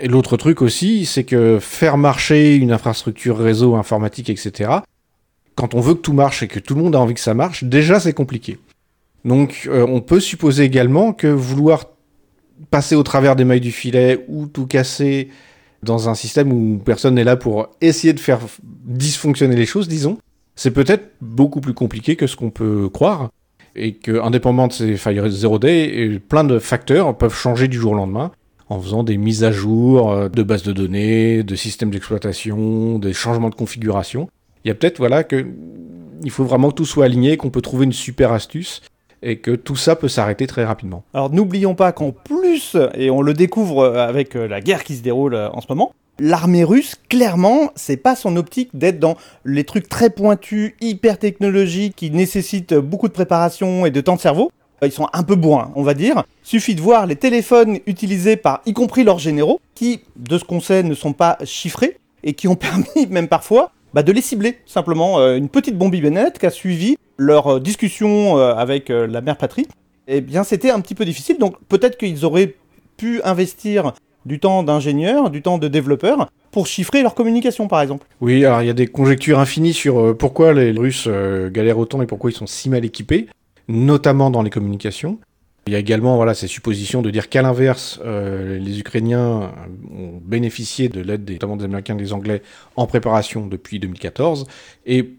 Et 0.01 0.09
l'autre 0.09 0.37
truc 0.37 0.63
aussi, 0.63 1.07
c'est 1.07 1.25
que 1.25 1.59
faire 1.61 1.97
marcher 1.97 2.57
une 2.57 2.73
infrastructure 2.73 3.39
réseau 3.39 3.75
informatique, 3.77 4.31
etc., 4.31 4.71
quand 5.55 5.75
on 5.75 5.81
veut 5.81 5.95
que 5.95 6.01
tout 6.01 6.13
marche 6.13 6.43
et 6.43 6.49
que 6.49 6.59
tout 6.59 6.75
le 6.75 6.83
monde 6.83 6.95
a 6.95 7.01
envie 7.01 7.15
que 7.15 7.21
ça 7.21 7.33
marche, 7.33 7.65
déjà 7.65 7.99
c'est 7.99 8.13
compliqué. 8.13 8.59
Donc 9.25 9.67
euh, 9.67 9.87
on 9.89 10.03
peut 10.03 10.21
supposer 10.21 10.65
également 10.65 11.13
que 11.15 11.29
vouloir 11.29 11.87
passer 12.71 12.95
au 12.95 13.03
travers 13.03 13.37
des 13.37 13.45
mailles 13.45 13.61
du 13.61 13.73
filet 13.73 14.25
ou 14.29 14.47
tout 14.47 14.67
casser 14.67 15.31
dans 15.83 16.09
un 16.09 16.15
système 16.15 16.53
où 16.53 16.79
personne 16.79 17.15
n'est 17.15 17.25
là 17.25 17.37
pour 17.37 17.69
essayer 17.81 18.13
de 18.13 18.21
faire 18.21 18.41
dysfonctionner 18.85 19.57
les 19.57 19.67
choses, 19.67 19.89
disons, 19.89 20.19
c'est 20.57 20.71
peut-être 20.71 21.11
beaucoup 21.21 21.61
plus 21.61 21.75
compliqué 21.75 22.17
que 22.17 22.27
ce 22.27 22.37
qu'on 22.37 22.51
peut 22.51 22.89
croire. 22.89 23.31
Et 23.79 23.93
que, 23.93 24.23
indépendamment 24.23 24.69
de 24.69 24.73
ces 24.73 24.97
failles 24.97 25.21
0D, 25.21 26.19
plein 26.19 26.45
de 26.45 26.59
facteurs 26.59 27.17
peuvent 27.17 27.35
changer 27.35 27.69
du 27.69 27.79
jour 27.79 27.93
au 27.93 27.95
lendemain 27.95 28.33
en 28.69 28.81
faisant 28.81 29.03
des 29.03 29.17
mises 29.17 29.45
à 29.45 29.53
jour 29.53 30.11
euh, 30.11 30.29
de 30.29 30.43
bases 30.43 30.63
de 30.63 30.73
données, 30.73 31.43
de 31.43 31.55
systèmes 31.55 31.91
d'exploitation, 31.91 32.99
des 32.99 33.13
changements 33.13 33.51
de 33.51 33.55
configuration. 33.55 34.29
Il 34.65 34.69
y 34.69 34.71
a 34.71 34.75
peut-être 34.75 34.99
voilà 34.99 35.25
que 35.25 35.47
il 36.23 36.31
faut 36.31 36.45
vraiment 36.45 36.71
que 36.71 36.75
tout 36.75 36.87
soit 36.87 37.05
aligné, 37.05 37.37
qu'on 37.37 37.51
peut 37.51 37.61
trouver 37.61 37.85
une 37.85 37.93
super 37.93 38.33
astuce 38.33 38.83
et 39.23 39.39
que 39.39 39.51
tout 39.51 39.77
ça 39.77 39.97
peut 39.97 40.09
s'arrêter 40.09 40.47
très 40.47 40.65
rapidement. 40.65 41.05
Alors 41.15 41.33
n'oublions 41.33 41.75
pas 41.75 41.93
qu'en 41.93 42.13
plus, 42.13 42.77
et 42.95 43.11
on 43.11 43.23
le 43.23 43.35
découvre 43.35 43.85
avec 43.85 44.37
euh, 44.37 44.49
la 44.49 44.61
guerre 44.61 44.85
qui 44.85 44.97
se 44.97 45.03
déroule 45.03 45.35
euh, 45.35 45.51
en 45.51 45.61
ce 45.61 45.67
moment, 45.69 45.93
l'armée 46.19 46.65
russe, 46.65 46.97
clairement, 47.09 47.71
c'est 47.77 47.97
pas 47.97 48.17
son 48.17 48.37
optique 48.37 48.71
d'être 48.75 48.99
dans 48.99 49.17
les 49.45 49.65
trucs 49.65 49.89
très 49.89 50.11
pointus, 50.11 50.75
hyper 50.81 51.19
technologiques, 51.19 51.97
qui 51.97 52.11
nécessitent 52.11 52.75
beaucoup 52.75 53.09
de 53.09 53.13
préparation 53.13 53.87
et 53.87 53.91
de 53.91 54.01
temps 54.01 54.17
de 54.17 54.21
cerveau. 54.21 54.51
Ils 54.83 54.93
sont 54.93 55.09
un 55.13 55.23
peu 55.23 55.37
bourrins, 55.37 55.73
on 55.75 55.83
va 55.83 55.95
dire. 55.95 56.25
Suffit 56.43 56.75
de 56.75 56.81
voir 56.81 57.07
les 57.07 57.17
téléphones 57.17 57.79
utilisés 57.87 58.37
par, 58.37 58.61
y 58.67 58.73
compris 58.73 59.05
leurs 59.05 59.19
généraux, 59.19 59.61
qui, 59.75 60.01
de 60.17 60.39
ce 60.39 60.45
qu'on 60.45 60.61
sait, 60.61 60.83
ne 60.83 60.95
sont 60.95 61.13
pas 61.13 61.39
chiffrés 61.45 61.99
et 62.23 62.35
qui 62.35 62.49
ont 62.49 62.57
permis, 62.57 63.07
même 63.09 63.29
parfois, 63.29 63.73
bah, 63.95 64.03
de 64.03 64.13
les 64.13 64.21
cibler. 64.21 64.59
Simplement, 64.67 65.19
euh, 65.21 65.37
une 65.37 65.49
petite 65.49 65.79
bombinette 65.79 66.39
qui 66.39 66.47
a 66.47 66.51
suivi 66.51 66.97
leur 67.17 67.47
euh, 67.55 67.61
discussion 67.61 68.37
euh, 68.37 68.55
avec 68.55 68.91
la 68.91 69.21
mère 69.23 69.39
patrie. 69.39 69.67
Eh 70.09 70.21
bien, 70.21 70.45
c'était 70.45 70.71
un 70.71 70.81
petit 70.81 70.95
peu 70.95 71.05
difficile. 71.05 71.39
Donc, 71.39 71.57
peut-être 71.69 71.97
qu'ils 71.97 72.25
auraient 72.25 72.55
pu 72.97 73.23
investir 73.25 73.93
du 74.27 74.39
temps 74.39 74.63
d'ingénieurs, 74.63 75.31
du 75.31 75.41
temps 75.41 75.59
de 75.59 75.69
développeurs, 75.69 76.29
pour 76.51 76.67
chiffrer 76.67 77.03
leur 77.03 77.15
communication, 77.15 77.69
par 77.69 77.81
exemple. 77.81 78.07
Oui, 78.21 78.45
alors 78.45 78.63
il 78.63 78.67
y 78.67 78.71
a 78.71 78.75
des 78.75 78.87
conjectures 78.87 79.39
infinies 79.39 79.73
sur 79.73 80.17
pourquoi 80.17 80.53
les 80.53 80.73
Russes 80.73 81.09
galèrent 81.51 81.79
autant 81.79 82.03
et 82.03 82.07
pourquoi 82.07 82.31
ils 82.31 82.35
sont 82.35 82.47
si 82.47 82.69
mal 82.69 82.85
équipés 82.85 83.27
notamment 83.69 84.31
dans 84.31 84.43
les 84.43 84.51
communications. 84.51 85.19
Il 85.67 85.73
y 85.73 85.77
a 85.77 85.81
également 85.81 86.15
voilà, 86.15 86.35
ces 86.35 86.47
suppositions 86.47 87.03
de 87.03 87.11
dire 87.11 87.29
qu'à 87.29 87.43
l'inverse, 87.43 87.99
euh, 88.05 88.57
les 88.59 88.79
Ukrainiens 88.79 89.53
ont 89.91 90.21
bénéficié 90.25 90.89
de 90.89 91.01
l'aide 91.01 91.25
des, 91.25 91.35
notamment 91.35 91.57
des 91.57 91.65
Américains 91.65 91.95
et 91.99 92.03
des 92.03 92.13
Anglais 92.13 92.43
en 92.77 92.87
préparation 92.87 93.47
depuis 93.49 93.81
2014. 93.81 94.47
Et 94.87 95.15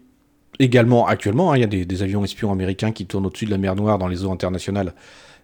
également, 0.58 1.06
actuellement, 1.06 1.52
hein, 1.52 1.58
il 1.58 1.60
y 1.60 1.64
a 1.64 1.84
des, 1.84 2.02
avions 2.02 2.24
espions 2.24 2.50
américains 2.50 2.92
qui 2.92 3.04
tournent 3.04 3.26
au-dessus 3.26 3.44
de 3.44 3.50
la 3.50 3.58
mer 3.58 3.76
Noire 3.76 3.98
dans 3.98 4.08
les 4.08 4.24
eaux 4.24 4.32
internationales 4.32 4.94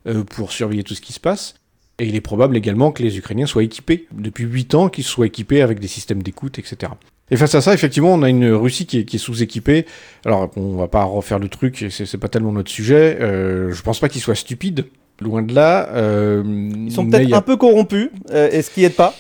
euh, 0.06 0.24
pour 0.24 0.52
surveiller 0.52 0.84
tout 0.84 0.94
ce 0.94 1.02
qui 1.02 1.12
se 1.12 1.20
passe. 1.20 1.54
Et 1.98 2.06
il 2.06 2.16
est 2.16 2.22
probable 2.22 2.56
également 2.56 2.90
que 2.90 3.02
les 3.02 3.18
Ukrainiens 3.18 3.46
soient 3.46 3.62
équipés, 3.62 4.08
depuis 4.10 4.44
8 4.44 4.74
ans, 4.74 4.88
qu'ils 4.88 5.04
soient 5.04 5.26
équipés 5.26 5.60
avec 5.60 5.80
des 5.80 5.86
systèmes 5.86 6.22
d'écoute, 6.22 6.58
etc. 6.58 6.92
Et 7.30 7.36
face 7.36 7.54
à 7.54 7.60
ça, 7.60 7.72
effectivement, 7.72 8.12
on 8.12 8.22
a 8.22 8.28
une 8.28 8.50
Russie 8.50 8.86
qui 8.86 8.98
est, 8.98 9.18
sous-équipée. 9.18 9.86
Alors, 10.26 10.50
on 10.56 10.76
va 10.76 10.88
pas 10.88 11.04
refaire 11.04 11.38
le 11.38 11.48
truc, 11.48 11.86
c'est 11.90 12.18
pas 12.18 12.28
tellement 12.28 12.52
notre 12.52 12.70
sujet. 12.70 13.18
Euh, 13.20 13.72
je 13.72 13.82
pense 13.82 13.98
pas 13.98 14.08
qu'ils 14.08 14.20
soient 14.20 14.34
stupides, 14.34 14.86
loin 15.20 15.42
de 15.42 15.54
là. 15.54 15.88
Euh, 15.92 16.42
Ils 16.44 16.92
sont 16.92 17.06
peut-être 17.06 17.32
un 17.32 17.40
peu 17.40 17.56
corrompus, 17.56 18.10
euh, 18.30 18.50
et 18.52 18.60
ce 18.60 18.70
qui 18.70 18.84
aide 18.84 18.94
pas. 18.94 19.14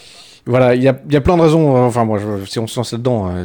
Voilà, 0.46 0.74
il 0.74 0.82
y 0.82 0.88
a, 0.88 0.92
plein 0.92 1.38
de 1.38 1.42
raisons. 1.42 1.74
Enfin, 1.74 2.04
moi, 2.04 2.20
si 2.46 2.58
on 2.58 2.66
se 2.66 2.78
lance 2.78 2.92
là-dedans, 2.92 3.26
hein, 3.28 3.44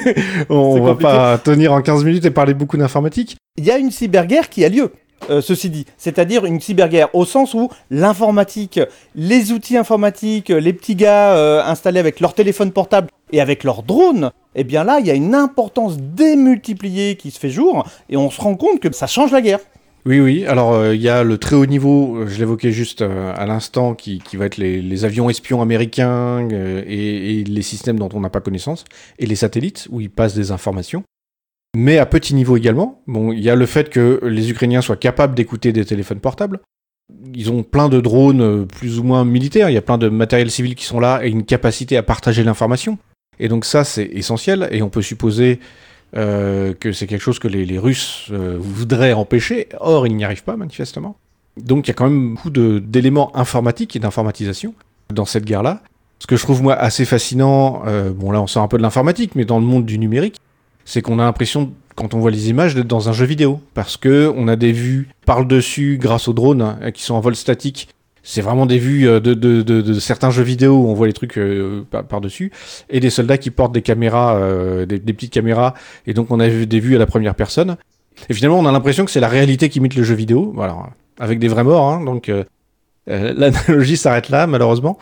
on 0.48 0.80
va 0.80 0.96
pas 0.96 1.38
tenir 1.38 1.72
en 1.72 1.80
15 1.80 2.04
minutes 2.04 2.24
et 2.24 2.32
parler 2.32 2.54
beaucoup 2.54 2.76
d'informatique. 2.76 3.36
Il 3.56 3.64
y 3.64 3.70
a 3.70 3.78
une 3.78 3.92
cyberguerre 3.92 4.48
qui 4.48 4.64
a 4.64 4.68
lieu. 4.68 4.90
Euh, 5.28 5.40
ceci 5.40 5.68
dit. 5.68 5.86
C'est-à-dire 5.98 6.44
une 6.44 6.60
cyberguerre 6.60 7.14
au 7.14 7.24
sens 7.24 7.54
où 7.54 7.68
l'informatique, 7.90 8.80
les 9.14 9.52
outils 9.52 9.76
informatiques, 9.76 10.48
les 10.48 10.72
petits 10.72 10.94
gars 10.94 11.36
euh, 11.36 11.62
installés 11.62 12.00
avec 12.00 12.20
leur 12.20 12.34
téléphone 12.34 12.72
portable 12.72 13.08
et 13.32 13.40
avec 13.40 13.64
leur 13.64 13.82
drone, 13.82 14.30
eh 14.54 14.64
bien 14.64 14.84
là, 14.84 14.98
il 15.00 15.06
y 15.06 15.10
a 15.10 15.14
une 15.14 15.34
importance 15.34 15.98
démultipliée 15.98 17.16
qui 17.16 17.30
se 17.30 17.38
fait 17.38 17.50
jour 17.50 17.88
et 18.08 18.16
on 18.16 18.30
se 18.30 18.40
rend 18.40 18.56
compte 18.56 18.80
que 18.80 18.92
ça 18.92 19.06
change 19.06 19.32
la 19.32 19.40
guerre. 19.40 19.60
Oui, 20.06 20.18
oui. 20.18 20.46
Alors, 20.46 20.72
euh, 20.72 20.94
il 20.94 21.02
y 21.02 21.08
a 21.10 21.22
le 21.22 21.36
très 21.36 21.56
haut 21.56 21.66
niveau, 21.66 22.26
je 22.26 22.38
l'évoquais 22.38 22.72
juste 22.72 23.02
à 23.02 23.44
l'instant, 23.46 23.94
qui, 23.94 24.22
va 24.34 24.46
être 24.46 24.56
les, 24.56 25.04
avions 25.04 25.28
espions 25.28 25.60
américains 25.60 26.48
et, 26.50 27.44
les 27.44 27.62
systèmes 27.62 27.98
dont 27.98 28.08
on 28.14 28.20
n'a 28.20 28.30
pas 28.30 28.40
connaissance, 28.40 28.84
et 29.18 29.26
les 29.26 29.36
satellites, 29.36 29.88
où 29.90 30.00
ils 30.00 30.10
passent 30.10 30.34
des 30.34 30.52
informations. 30.52 31.04
mais 31.76 31.98
à 31.98 32.06
petit 32.06 32.34
niveau 32.34 32.56
également. 32.56 33.02
Bon, 33.06 33.32
il 33.32 33.40
y 33.40 33.50
a 33.50 33.54
le 33.54 33.66
fait 33.66 33.90
que 33.90 34.20
les 34.24 34.50
Ukrainiens 34.50 34.80
soient 34.80 34.96
capables 34.96 35.34
d'écouter 35.34 35.72
des 35.72 35.84
téléphones 35.84 36.20
portables. 36.20 36.60
Ils 37.34 37.50
ont 37.52 37.62
plein 37.62 37.88
de 37.88 38.00
drones 38.00 38.40
euh, 38.40 38.64
plus 38.64 38.98
ou 38.98 39.04
moins 39.04 39.24
militaires, 39.24 39.68
il 39.68 39.74
y 39.74 39.78
a 39.78 39.82
plein 39.82 39.98
de 39.98 40.08
matériels 40.08 40.50
civils 40.50 40.74
qui 40.74 40.84
sont 40.84 41.00
là 41.00 41.20
et 41.22 41.28
une 41.28 41.44
capacité 41.44 41.96
à 41.96 42.02
partager 42.02 42.42
l'information. 42.42 42.98
Et 43.40 43.48
donc 43.48 43.64
ça, 43.64 43.84
c'est 43.84 44.04
essentiel, 44.04 44.68
et 44.70 44.82
on 44.82 44.88
peut 44.88 45.02
supposer 45.02 45.58
euh, 46.16 46.74
que 46.78 46.92
c'est 46.92 47.06
quelque 47.06 47.22
chose 47.22 47.38
que 47.38 47.48
les, 47.48 47.78
Russes 47.78 48.26
euh, 48.30 48.56
voudraient 48.60 49.12
empêcher, 49.12 49.68
or 49.80 50.06
ils 50.06 50.14
n'y 50.14 50.24
arrivent 50.24 50.44
pas 50.44 50.56
manifestement. 50.56 51.16
Donc 51.56 51.86
il 51.86 51.90
y 51.90 51.92
a 51.92 51.94
quand 51.94 52.08
même 52.08 52.34
beaucoup 52.34 52.50
d'éléments 52.50 53.36
informatiques 53.36 53.96
et 53.96 53.98
d'informatisation 53.98 54.74
dans 55.12 55.24
cette 55.24 55.44
guerre-là. 55.44 55.82
Ce 56.20 56.26
que 56.26 56.36
je 56.36 56.42
trouve 56.42 56.62
moi 56.62 56.74
assez 56.74 57.04
fascinant, 57.04 57.82
bon 58.14 58.30
là 58.30 58.40
on 58.40 58.46
sort 58.46 58.62
un 58.62 58.68
peu 58.68 58.76
de 58.76 58.82
l'informatique, 58.82 59.34
mais 59.34 59.44
dans 59.44 59.58
le 59.58 59.64
monde 59.64 59.86
du 59.86 59.98
numérique, 59.98 60.36
c'est 60.84 61.02
qu'on 61.02 61.18
a 61.18 61.24
l'impression, 61.24 61.72
quand 61.94 62.14
on 62.14 62.18
voit 62.18 62.30
les 62.30 62.50
images, 62.50 62.74
d'être 62.74 62.86
dans 62.86 63.08
un 63.08 63.12
jeu 63.12 63.24
vidéo. 63.24 63.60
Parce 63.74 63.96
que 63.96 64.32
on 64.36 64.48
a 64.48 64.56
des 64.56 64.72
vues 64.72 65.08
par-dessus 65.24 65.98
grâce 66.00 66.28
aux 66.28 66.32
drones 66.32 66.62
hein, 66.62 66.90
qui 66.90 67.02
sont 67.02 67.14
en 67.14 67.20
vol 67.20 67.36
statique. 67.36 67.88
C'est 68.22 68.42
vraiment 68.42 68.66
des 68.66 68.78
vues 68.78 69.08
euh, 69.08 69.20
de, 69.20 69.98
certains 69.98 70.30
jeux 70.30 70.42
vidéo 70.42 70.74
où 70.74 70.88
on 70.88 70.94
voit 70.94 71.06
les 71.06 71.12
trucs 71.12 71.38
euh, 71.38 71.84
par-dessus. 71.90 72.52
et 72.88 73.00
des 73.00 73.10
soldats 73.10 73.38
qui 73.38 73.50
portent 73.50 73.72
des 73.72 73.82
caméras, 73.82 74.36
euh, 74.36 74.86
des, 74.86 74.98
petites 74.98 75.32
caméras. 75.32 75.74
Et 76.06 76.14
donc 76.14 76.30
on 76.30 76.40
a 76.40 76.48
vu 76.48 76.66
des 76.66 76.80
vues 76.80 76.96
à 76.96 76.98
la 76.98 77.06
première 77.06 77.34
personne. 77.34 77.76
Et 78.28 78.34
finalement, 78.34 78.58
on 78.58 78.66
a 78.66 78.72
l'impression 78.72 79.04
que 79.04 79.10
c'est 79.10 79.20
la 79.20 79.28
réalité 79.28 79.68
qui 79.68 79.78
imite 79.78 79.94
le 79.94 80.02
jeu 80.02 80.14
vidéo. 80.14 80.52
Voilà, 80.54 80.76
avec 81.18 81.38
des 81.38 81.48
vrais 81.48 81.64
morts. 81.64 81.88
Hein, 81.88 82.04
donc 82.04 82.30
l'analogie 83.06 83.96
s'arrête 83.96 84.28
là, 84.28 84.46
malheureusement. 84.46 84.98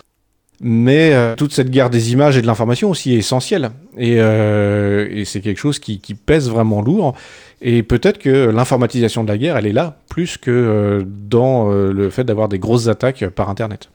Mais 0.60 1.12
euh, 1.12 1.36
toute 1.36 1.52
cette 1.52 1.70
guerre 1.70 1.88
des 1.88 2.12
images 2.12 2.36
et 2.36 2.42
de 2.42 2.46
l'information 2.46 2.90
aussi 2.90 3.14
est 3.14 3.18
essentielle. 3.18 3.70
Et, 3.96 4.20
euh, 4.20 5.24
c'est 5.24 5.40
quelque 5.40 5.58
chose 5.58 5.78
qui, 5.78 5.98
pèse 6.26 6.50
vraiment 6.50 6.82
lourd. 6.82 7.14
Et 7.62 7.82
peut-être 7.82 8.18
que 8.18 8.50
l'informatisation 8.50 9.22
de 9.22 9.28
la 9.28 9.38
guerre, 9.38 9.56
elle 9.56 9.66
est 9.66 9.72
là, 9.72 9.98
plus 10.08 10.36
que 10.36 10.50
euh, 10.50 11.04
dans 11.06 11.68
le 11.68 12.10
fait 12.10 12.24
d'avoir 12.24 12.48
des 12.48 12.58
grosses 12.58 12.88
attaques 12.88 13.28
par 13.28 13.50
Internet. 13.50 13.90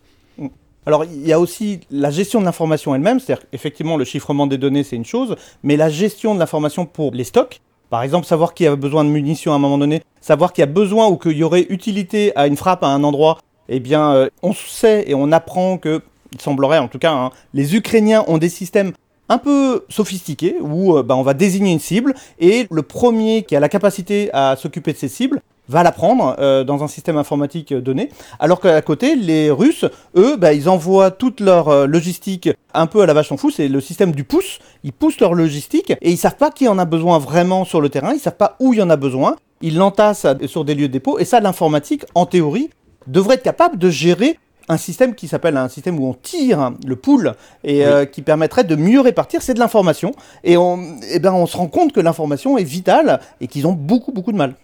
Alors, 0.85 1.05
il 1.05 1.25
y 1.25 1.31
a 1.31 1.39
aussi 1.39 1.79
la 1.91 2.11
gestion 2.11 2.41
de 2.41 2.45
l'information 2.45 2.93
elle-même, 2.93 3.19
c'est-à-dire 3.19 3.45
effectivement 3.53 3.95
le 3.95 4.03
chiffrement 4.03 4.47
des 4.47 4.57
données, 4.57 4.83
c'est 4.83 4.97
une 4.97 5.05
chose, 5.05 5.37
mais 5.63 5.77
la 5.77 5.89
gestion 5.89 6.33
de 6.33 6.39
l'information 6.39 6.85
pour 6.85 7.13
les 7.13 7.23
stocks, 7.23 7.61
par 7.89 8.03
exemple, 8.03 8.25
savoir 8.25 8.53
qui 8.53 8.67
a 8.67 8.75
besoin 8.75 9.05
de 9.05 9.09
munitions 9.09 9.53
à 9.53 9.55
un 9.55 9.59
moment 9.59 9.77
donné, 9.77 10.01
savoir 10.19 10.51
qu'il 10.51 10.61
y 10.61 10.67
a 10.67 10.71
besoin 10.71 11.07
ou 11.07 11.15
qu'il 11.15 11.37
y 11.37 11.43
aurait 11.43 11.65
utilité 11.69 12.35
à 12.35 12.47
une 12.47 12.57
frappe 12.57 12.83
à 12.83 12.87
un 12.87 13.03
endroit, 13.05 13.37
eh 13.69 13.79
bien, 13.79 14.27
on 14.41 14.53
sait 14.53 15.05
et 15.07 15.15
on 15.15 15.31
apprend 15.31 15.77
que 15.77 16.01
il 16.33 16.41
semblerait 16.41 16.79
en 16.79 16.87
tout 16.87 16.99
cas, 16.99 17.13
hein, 17.13 17.31
les 17.53 17.75
Ukrainiens 17.75 18.23
ont 18.27 18.37
des 18.37 18.49
systèmes 18.49 18.93
un 19.29 19.37
peu 19.37 19.85
sophistiqués 19.89 20.57
où 20.61 20.97
euh, 20.97 21.03
bah, 21.03 21.15
on 21.15 21.23
va 21.23 21.33
désigner 21.33 21.71
une 21.71 21.79
cible 21.79 22.13
et 22.39 22.67
le 22.69 22.81
premier 22.81 23.43
qui 23.43 23.55
a 23.55 23.59
la 23.59 23.69
capacité 23.69 24.29
à 24.33 24.55
s'occuper 24.55 24.93
de 24.93 24.97
ces 24.97 25.07
cibles 25.07 25.41
va 25.69 25.81
la 25.81 25.93
prendre 25.93 26.35
euh, 26.39 26.65
dans 26.65 26.83
un 26.83 26.89
système 26.89 27.15
informatique 27.17 27.73
donné, 27.73 28.09
alors 28.39 28.59
qu'à 28.59 28.81
côté, 28.81 29.15
les 29.15 29.49
Russes, 29.49 29.85
eux, 30.17 30.35
bah, 30.35 30.51
ils 30.51 30.67
envoient 30.67 31.09
toute 31.09 31.39
leur 31.39 31.69
euh, 31.69 31.87
logistique 31.87 32.49
un 32.73 32.85
peu 32.85 33.01
à 33.01 33.05
la 33.05 33.13
vache 33.13 33.31
en 33.31 33.37
fou, 33.37 33.49
c'est 33.49 33.69
le 33.69 33.79
système 33.79 34.11
du 34.11 34.25
pouce, 34.25 34.59
ils 34.83 34.91
poussent 34.91 35.21
leur 35.21 35.33
logistique 35.33 35.91
et 36.01 36.11
ils 36.11 36.17
savent 36.17 36.35
pas 36.35 36.51
qui 36.51 36.67
en 36.67 36.77
a 36.79 36.85
besoin 36.85 37.17
vraiment 37.17 37.63
sur 37.63 37.79
le 37.79 37.87
terrain, 37.87 38.13
ils 38.13 38.19
savent 38.19 38.35
pas 38.35 38.57
où 38.59 38.73
il 38.73 38.79
y 38.79 38.81
en 38.81 38.89
a 38.89 38.97
besoin, 38.97 39.37
ils 39.61 39.77
l'entassent 39.77 40.27
sur 40.47 40.65
des 40.65 40.75
lieux 40.75 40.89
de 40.89 40.93
dépôt 40.93 41.17
et 41.17 41.25
ça, 41.25 41.39
l'informatique, 41.39 42.03
en 42.13 42.25
théorie, 42.25 42.69
devrait 43.07 43.35
être 43.35 43.43
capable 43.43 43.77
de 43.77 43.89
gérer 43.89 44.37
un 44.69 44.77
système 44.77 45.15
qui 45.15 45.27
s'appelle 45.27 45.57
un 45.57 45.69
système 45.69 45.99
où 45.99 46.07
on 46.07 46.13
tire 46.13 46.73
le 46.85 46.95
pool 46.95 47.35
et 47.63 47.85
euh, 47.85 48.05
qui 48.05 48.21
permettrait 48.21 48.63
de 48.63 48.75
mieux 48.75 49.01
répartir, 49.01 49.41
c'est 49.41 49.53
de 49.53 49.59
l'information. 49.59 50.13
Et 50.43 50.57
on, 50.57 50.97
eh 51.11 51.19
ben, 51.19 51.33
on 51.33 51.45
se 51.45 51.57
rend 51.57 51.67
compte 51.67 51.93
que 51.93 51.99
l'information 51.99 52.57
est 52.57 52.63
vitale 52.63 53.19
et 53.41 53.47
qu'ils 53.47 53.67
ont 53.67 53.73
beaucoup, 53.73 54.11
beaucoup 54.11 54.31
de 54.31 54.37
mal. 54.37 54.55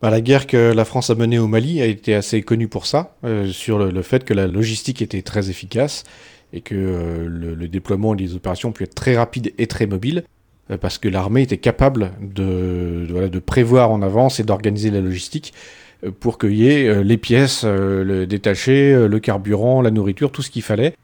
Bah, 0.00 0.10
la 0.10 0.20
guerre 0.20 0.46
que 0.46 0.72
la 0.72 0.84
France 0.84 1.10
a 1.10 1.14
menée 1.14 1.38
au 1.38 1.46
Mali 1.46 1.82
a 1.82 1.86
été 1.86 2.14
assez 2.14 2.42
connue 2.42 2.68
pour 2.68 2.86
ça, 2.86 3.16
euh, 3.24 3.48
sur 3.48 3.78
le, 3.78 4.02
fait 4.02 4.24
que 4.24 4.32
la 4.32 4.46
logistique 4.46 5.02
était 5.02 5.22
très 5.22 5.50
efficace 5.50 6.04
et 6.52 6.62
que 6.62 6.74
euh, 6.74 7.26
le, 7.28 7.68
déploiement 7.68 8.14
des 8.14 8.34
opérations 8.34 8.72
pu 8.72 8.84
être 8.84 8.94
très 8.94 9.16
rapide 9.16 9.52
et 9.58 9.66
très 9.66 9.86
mobile, 9.86 10.24
parce 10.80 10.98
que 10.98 11.08
l'armée 11.08 11.42
était 11.42 11.58
capable 11.58 12.12
de, 12.20 13.28
de 13.28 13.38
prévoir 13.40 13.90
en 13.90 14.02
avance 14.02 14.38
et 14.38 14.44
d'organiser 14.44 14.92
la 14.92 15.00
logistique 15.00 15.52
pour 16.08 16.38
qu'il 16.38 16.54
y 16.54 16.68
ait 16.68 16.88
euh, 16.88 17.02
les 17.02 17.16
pièces 17.16 17.62
euh, 17.64 18.04
le 18.04 18.26
détachées, 18.26 18.92
euh, 18.92 19.06
le 19.06 19.20
carburant, 19.20 19.82
la 19.82 19.90
nourriture, 19.90 20.32
tout 20.32 20.42
ce 20.42 20.50
qu'il 20.50 20.62
fallait, 20.62 20.94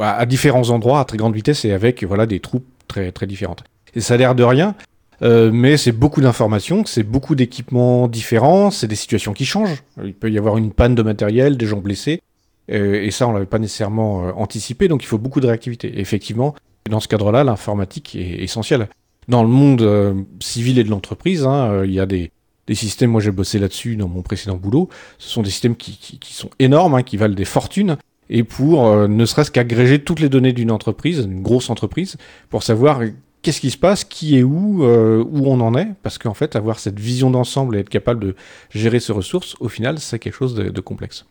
à, 0.00 0.24
différents 0.26 0.70
endroits, 0.70 1.00
à 1.00 1.04
très 1.04 1.18
grande 1.18 1.34
vitesse 1.34 1.64
et 1.64 1.72
avec 1.72 2.02
voilà, 2.04 2.26
des 2.26 2.40
troupes 2.40 2.66
très, 2.88 3.12
très 3.12 3.26
différentes. 3.26 3.64
Et 3.94 4.00
ça 4.00 4.14
a 4.14 4.16
l'air 4.16 4.34
de 4.34 4.42
rien, 4.42 4.74
mais 5.20 5.76
c'est 5.76 5.92
beaucoup 5.92 6.20
d'informations, 6.20 6.84
c'est 6.84 7.04
beaucoup 7.04 7.34
d'équipements 7.34 8.08
différents, 8.08 8.70
c'est 8.70 8.88
des 8.88 8.96
situations 8.96 9.32
qui 9.32 9.44
changent. 9.44 9.82
Il 10.02 10.14
peut 10.14 10.30
y 10.30 10.38
avoir 10.38 10.56
une 10.56 10.72
panne 10.72 10.94
de 10.94 11.02
matériel, 11.02 11.56
des 11.56 11.66
gens 11.66 11.78
blessés, 11.78 12.22
et 12.68 13.10
ça, 13.10 13.28
on 13.28 13.32
l'avait 13.32 13.46
pas 13.46 13.58
nécessairement 13.58 14.32
anticipé, 14.36 14.88
donc 14.88 15.04
il 15.04 15.06
faut 15.06 15.18
beaucoup 15.18 15.40
de 15.40 15.46
réactivité. 15.46 16.00
Effectivement, 16.00 16.54
dans 16.90 17.00
ce 17.00 17.06
cadre-là, 17.06 17.44
l'informatique 17.44 18.16
est 18.16 18.42
essentielle. 18.42 18.88
Dans 19.28 19.42
le 19.42 19.48
monde 19.48 20.24
civil 20.40 20.78
et 20.78 20.84
de 20.84 20.90
l'entreprise, 20.90 21.44
hein, 21.44 21.82
il 21.84 21.92
y 21.92 22.00
a 22.00 22.06
des, 22.06 22.32
des 22.66 22.74
systèmes, 22.74 23.10
moi 23.10 23.20
j'ai 23.20 23.30
bossé 23.30 23.58
là-dessus 23.58 23.96
dans 23.96 24.08
mon 24.08 24.22
précédent 24.22 24.56
boulot, 24.56 24.88
ce 25.18 25.28
sont 25.28 25.42
des 25.42 25.50
systèmes 25.50 25.76
qui, 25.76 26.18
sont 26.22 26.50
énormes, 26.58 26.94
hein, 26.94 27.02
qui 27.02 27.16
valent 27.16 27.34
des 27.34 27.44
fortunes, 27.44 27.96
et 28.30 28.44
pour 28.44 28.86
euh, 28.86 29.08
ne 29.08 29.24
serait-ce 29.26 29.50
qu'agréger 29.50 29.98
toutes 29.98 30.20
les 30.20 30.28
données 30.28 30.52
d'une 30.52 30.70
entreprise, 30.70 31.18
une 31.18 31.42
grosse 31.42 31.70
entreprise, 31.70 32.16
pour 32.50 32.62
savoir 32.62 33.00
qu'est-ce 33.42 33.60
qui 33.60 33.70
se 33.70 33.78
passe, 33.78 34.04
qui 34.04 34.38
est 34.38 34.42
où, 34.42 34.84
euh, 34.84 35.24
où 35.28 35.46
on 35.46 35.60
en 35.60 35.74
est, 35.74 35.88
parce 36.02 36.18
qu'en 36.18 36.34
fait 36.34 36.54
avoir 36.54 36.78
cette 36.78 37.00
vision 37.00 37.30
d'ensemble 37.30 37.76
et 37.76 37.80
être 37.80 37.90
capable 37.90 38.20
de 38.20 38.36
gérer 38.70 39.00
ces 39.00 39.12
ressources, 39.12 39.56
au 39.60 39.68
final 39.68 39.98
c'est 39.98 40.18
quelque 40.18 40.36
chose 40.36 40.54
de, 40.54 40.80
complexe. 40.80 41.26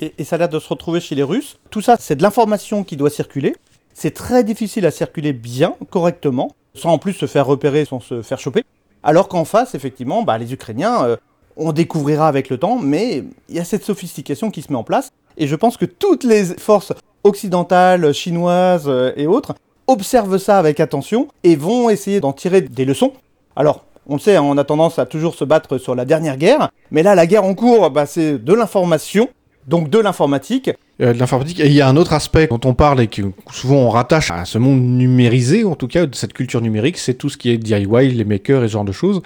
Et, 0.00 0.12
et, 0.18 0.24
ça 0.24 0.36
a 0.36 0.38
l'air 0.40 0.48
de 0.48 0.58
se 0.58 0.68
retrouver 0.68 1.00
chez 1.00 1.14
les 1.14 1.22
Russes. 1.22 1.56
Tout 1.70 1.80
ça, 1.80 1.96
c'est 2.00 2.16
de 2.16 2.22
l'information 2.22 2.82
qui 2.82 2.96
doit 2.96 3.10
circuler. 3.10 3.54
C'est 3.94 4.10
très 4.10 4.42
difficile 4.42 4.86
à 4.86 4.90
circuler 4.90 5.32
bien, 5.32 5.76
correctement, 5.90 6.50
sans 6.74 6.90
en 6.90 6.98
plus 6.98 7.12
se 7.12 7.26
faire 7.26 7.46
repérer, 7.46 7.84
sans 7.84 8.00
se 8.00 8.20
faire 8.22 8.40
choper. 8.40 8.64
Alors 9.04 9.28
qu'en 9.28 9.44
face, 9.44 9.74
effectivement, 9.74 10.22
bah, 10.22 10.38
les 10.38 10.54
Ukrainiens, 10.54 11.04
euh, 11.04 11.16
on 11.58 11.72
découvrira 11.72 12.26
avec 12.26 12.48
le 12.48 12.56
temps, 12.56 12.78
mais 12.78 13.22
il 13.50 13.54
y 13.54 13.60
a 13.60 13.64
cette 13.64 13.84
sophistication 13.84 14.50
qui 14.50 14.62
se 14.62 14.72
met 14.72 14.78
en 14.78 14.82
place. 14.82 15.10
Et 15.36 15.46
je 15.46 15.54
pense 15.54 15.76
que 15.76 15.84
toutes 15.84 16.24
les 16.24 16.44
forces 16.44 16.94
occidentales, 17.22 18.14
chinoises 18.14 18.88
euh, 18.88 19.12
et 19.16 19.26
autres 19.26 19.54
observent 19.86 20.38
ça 20.38 20.58
avec 20.58 20.80
attention 20.80 21.28
et 21.42 21.54
vont 21.54 21.90
essayer 21.90 22.20
d'en 22.20 22.32
tirer 22.32 22.62
des 22.62 22.86
leçons. 22.86 23.12
Alors, 23.56 23.84
on 24.06 24.14
le 24.14 24.20
sait, 24.20 24.36
hein, 24.36 24.42
on 24.42 24.56
a 24.56 24.64
tendance 24.64 24.98
à 24.98 25.04
toujours 25.04 25.34
se 25.34 25.44
battre 25.44 25.76
sur 25.76 25.94
la 25.94 26.06
dernière 26.06 26.38
guerre, 26.38 26.70
mais 26.90 27.02
là, 27.02 27.14
la 27.14 27.26
guerre 27.26 27.44
en 27.44 27.54
cours, 27.54 27.90
bah, 27.90 28.06
c'est 28.06 28.38
de 28.38 28.54
l'information, 28.54 29.28
donc 29.66 29.90
de 29.90 29.98
l'informatique. 29.98 30.70
Euh, 31.00 31.12
de 31.12 31.18
l'informatique. 31.18 31.60
Il 31.64 31.72
y 31.72 31.80
a 31.80 31.88
un 31.88 31.96
autre 31.96 32.12
aspect 32.12 32.46
dont 32.48 32.60
on 32.64 32.74
parle 32.74 33.00
et 33.00 33.06
que 33.06 33.22
souvent 33.50 33.76
on 33.76 33.90
rattache 33.90 34.30
à 34.30 34.44
ce 34.44 34.58
monde 34.58 34.82
numérisé, 34.82 35.64
en 35.64 35.74
tout 35.74 35.88
cas 35.88 36.06
de 36.06 36.14
cette 36.14 36.32
culture 36.32 36.60
numérique, 36.60 36.98
c'est 36.98 37.14
tout 37.14 37.28
ce 37.28 37.36
qui 37.36 37.50
est 37.50 37.58
DIY, 37.58 38.12
les 38.12 38.24
makers 38.24 38.64
et 38.64 38.68
ce 38.68 38.72
genre 38.72 38.84
de 38.84 38.92
choses. 38.92 39.22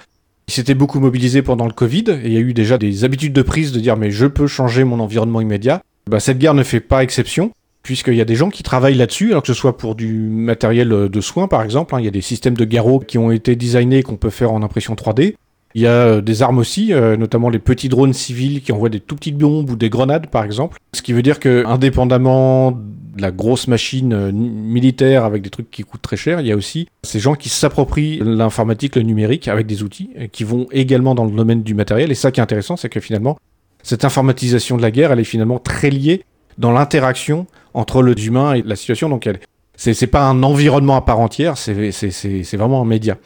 Il 0.47 0.53
s'était 0.53 0.73
beaucoup 0.73 0.99
mobilisé 0.99 1.41
pendant 1.41 1.65
le 1.65 1.73
Covid 1.73 2.05
et 2.09 2.21
il 2.25 2.33
y 2.33 2.37
a 2.37 2.39
eu 2.39 2.53
déjà 2.53 2.77
des 2.77 3.03
habitudes 3.03 3.33
de 3.33 3.41
prise 3.41 3.71
de 3.71 3.79
dire 3.79 3.97
mais 3.97 4.11
je 4.11 4.25
peux 4.25 4.47
changer 4.47 4.83
mon 4.83 4.99
environnement 4.99 5.41
immédiat. 5.41 5.83
Bah, 6.09 6.19
cette 6.19 6.39
guerre 6.39 6.55
ne 6.55 6.63
fait 6.63 6.79
pas 6.79 7.03
exception 7.03 7.51
puisqu'il 7.83 8.15
y 8.15 8.21
a 8.21 8.25
des 8.25 8.35
gens 8.35 8.49
qui 8.49 8.63
travaillent 8.63 8.95
là-dessus, 8.95 9.31
alors 9.31 9.41
que 9.41 9.47
ce 9.47 9.53
soit 9.53 9.77
pour 9.77 9.95
du 9.95 10.13
matériel 10.13 10.89
de 10.89 11.21
soins 11.21 11.47
par 11.47 11.61
exemple, 11.61 11.95
hein. 11.95 11.99
il 11.99 12.05
y 12.05 12.07
a 12.07 12.11
des 12.11 12.21
systèmes 12.21 12.57
de 12.57 12.65
garrots 12.65 12.99
qui 12.99 13.17
ont 13.17 13.31
été 13.31 13.55
designés 13.55 14.03
qu'on 14.03 14.17
peut 14.17 14.29
faire 14.29 14.51
en 14.51 14.63
impression 14.63 14.95
3D. 14.95 15.35
Il 15.75 15.81
y 15.81 15.87
a 15.87 15.91
euh, 15.91 16.21
des 16.21 16.41
armes 16.41 16.57
aussi, 16.57 16.93
euh, 16.93 17.15
notamment 17.15 17.49
les 17.49 17.59
petits 17.59 17.89
drones 17.89 18.13
civils 18.13 18.61
qui 18.61 18.71
envoient 18.71 18.89
des 18.89 18.99
tout 18.99 19.15
petites 19.15 19.37
bombes 19.37 19.69
ou 19.69 19.75
des 19.75 19.89
grenades, 19.89 20.27
par 20.27 20.43
exemple. 20.43 20.79
Ce 20.93 21.01
qui 21.01 21.13
veut 21.13 21.21
dire 21.21 21.39
que, 21.39 21.63
indépendamment 21.65 22.71
de 22.71 23.21
la 23.21 23.31
grosse 23.31 23.67
machine 23.67 24.13
euh, 24.13 24.31
militaire 24.31 25.25
avec 25.25 25.43
des 25.43 25.49
trucs 25.49 25.69
qui 25.69 25.83
coûtent 25.83 26.01
très 26.01 26.17
cher, 26.17 26.39
il 26.41 26.47
y 26.47 26.51
a 26.51 26.55
aussi 26.55 26.87
ces 27.03 27.19
gens 27.19 27.35
qui 27.35 27.49
s'approprient 27.49 28.19
l'informatique, 28.23 28.95
le 28.95 29.03
numérique 29.03 29.47
avec 29.47 29.67
des 29.67 29.83
outils, 29.83 30.09
qui 30.31 30.43
vont 30.43 30.67
également 30.71 31.13
dans 31.13 31.25
le 31.25 31.31
domaine 31.31 31.61
du 31.61 31.75
matériel. 31.75 32.11
Et 32.11 32.15
ça 32.15 32.31
qui 32.31 32.39
est 32.39 32.43
intéressant, 32.43 32.75
c'est 32.75 32.89
que 32.89 32.99
finalement, 32.99 33.37
cette 33.83 34.05
informatisation 34.05 34.75
de 34.75 34.81
la 34.81 34.91
guerre, 34.91 35.11
elle 35.11 35.19
est 35.19 35.23
finalement 35.23 35.59
très 35.59 35.89
liée 35.89 36.23
dans 36.57 36.71
l'interaction 36.71 37.45
entre 37.73 38.01
le 38.01 38.19
humain 38.19 38.53
et 38.53 38.63
la 38.63 38.75
situation. 38.75 39.07
Donc, 39.07 39.27
elle, 39.27 39.39
c'est 39.75 40.07
pas 40.07 40.23
un 40.23 40.43
environnement 40.43 40.95
à 40.95 41.01
part 41.01 41.19
entière, 41.19 41.57
c'est 41.57 42.53
vraiment 42.53 42.81
un 42.81 42.85
média. 42.85 43.17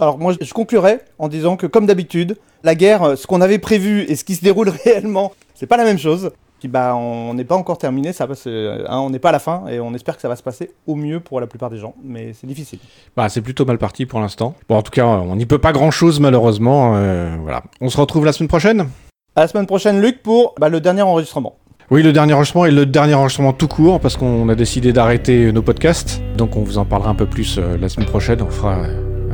Alors 0.00 0.18
moi, 0.18 0.32
je 0.40 0.52
conclurai 0.54 1.00
en 1.18 1.28
disant 1.28 1.56
que 1.56 1.66
comme 1.66 1.84
d'habitude, 1.84 2.38
la 2.64 2.74
guerre, 2.74 3.02
euh, 3.02 3.16
ce 3.16 3.26
qu'on 3.26 3.42
avait 3.42 3.58
prévu 3.58 4.02
et 4.08 4.16
ce 4.16 4.24
qui 4.24 4.34
se 4.34 4.42
déroule 4.42 4.70
réellement, 4.84 5.32
c'est 5.54 5.66
pas 5.66 5.76
la 5.76 5.84
même 5.84 5.98
chose. 5.98 6.30
Puis 6.58 6.68
bah, 6.68 6.94
on 6.94 7.34
n'est 7.34 7.44
pas 7.44 7.54
encore 7.54 7.78
terminé, 7.78 8.12
ça 8.12 8.26
passe, 8.26 8.44
euh, 8.46 8.84
hein, 8.88 8.98
on 8.98 9.10
n'est 9.10 9.18
pas 9.18 9.30
à 9.30 9.32
la 9.32 9.38
fin 9.38 9.66
et 9.68 9.80
on 9.80 9.94
espère 9.94 10.16
que 10.16 10.22
ça 10.22 10.28
va 10.28 10.36
se 10.36 10.42
passer 10.42 10.70
au 10.86 10.94
mieux 10.94 11.20
pour 11.20 11.40
la 11.40 11.46
plupart 11.46 11.70
des 11.70 11.78
gens, 11.78 11.94
mais 12.02 12.32
c'est 12.34 12.46
difficile. 12.46 12.78
Bah, 13.16 13.28
c'est 13.30 13.40
plutôt 13.40 13.64
mal 13.64 13.78
parti 13.78 14.04
pour 14.04 14.20
l'instant. 14.20 14.54
Bon, 14.68 14.76
en 14.76 14.82
tout 14.82 14.90
cas, 14.90 15.06
on 15.06 15.36
n'y 15.36 15.46
peut 15.46 15.58
pas 15.58 15.72
grand 15.72 15.90
chose 15.90 16.20
malheureusement. 16.20 16.96
Euh, 16.96 17.36
voilà. 17.40 17.62
On 17.80 17.88
se 17.88 17.98
retrouve 17.98 18.24
la 18.24 18.32
semaine 18.32 18.48
prochaine? 18.48 18.88
À 19.36 19.42
la 19.42 19.48
semaine 19.48 19.66
prochaine, 19.66 20.00
Luc, 20.00 20.22
pour 20.22 20.54
bah, 20.58 20.68
le 20.68 20.80
dernier 20.80 21.02
enregistrement. 21.02 21.56
Oui, 21.90 22.02
le 22.02 22.12
dernier 22.12 22.34
enregistrement 22.34 22.66
et 22.66 22.70
le 22.70 22.86
dernier 22.86 23.14
enregistrement 23.14 23.52
tout 23.52 23.68
court 23.68 24.00
parce 24.00 24.16
qu'on 24.16 24.48
a 24.48 24.54
décidé 24.54 24.92
d'arrêter 24.92 25.52
nos 25.52 25.62
podcasts. 25.62 26.22
Donc 26.36 26.56
on 26.56 26.62
vous 26.62 26.78
en 26.78 26.84
parlera 26.84 27.10
un 27.10 27.14
peu 27.14 27.26
plus 27.26 27.58
la 27.58 27.88
semaine 27.88 28.08
prochaine. 28.08 28.42
On 28.42 28.50
fera 28.50 28.76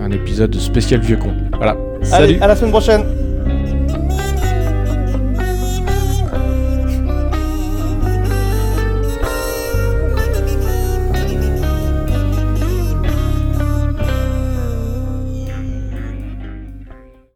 un 0.07 0.13
épisode 0.13 0.55
spécial 0.57 1.01
vieux 1.01 1.17
con. 1.17 1.33
Voilà. 1.57 1.73
Allez, 1.73 2.07
Salut 2.07 2.39
à 2.41 2.47
la 2.47 2.57
semaine 2.57 2.71
prochaine 2.71 3.05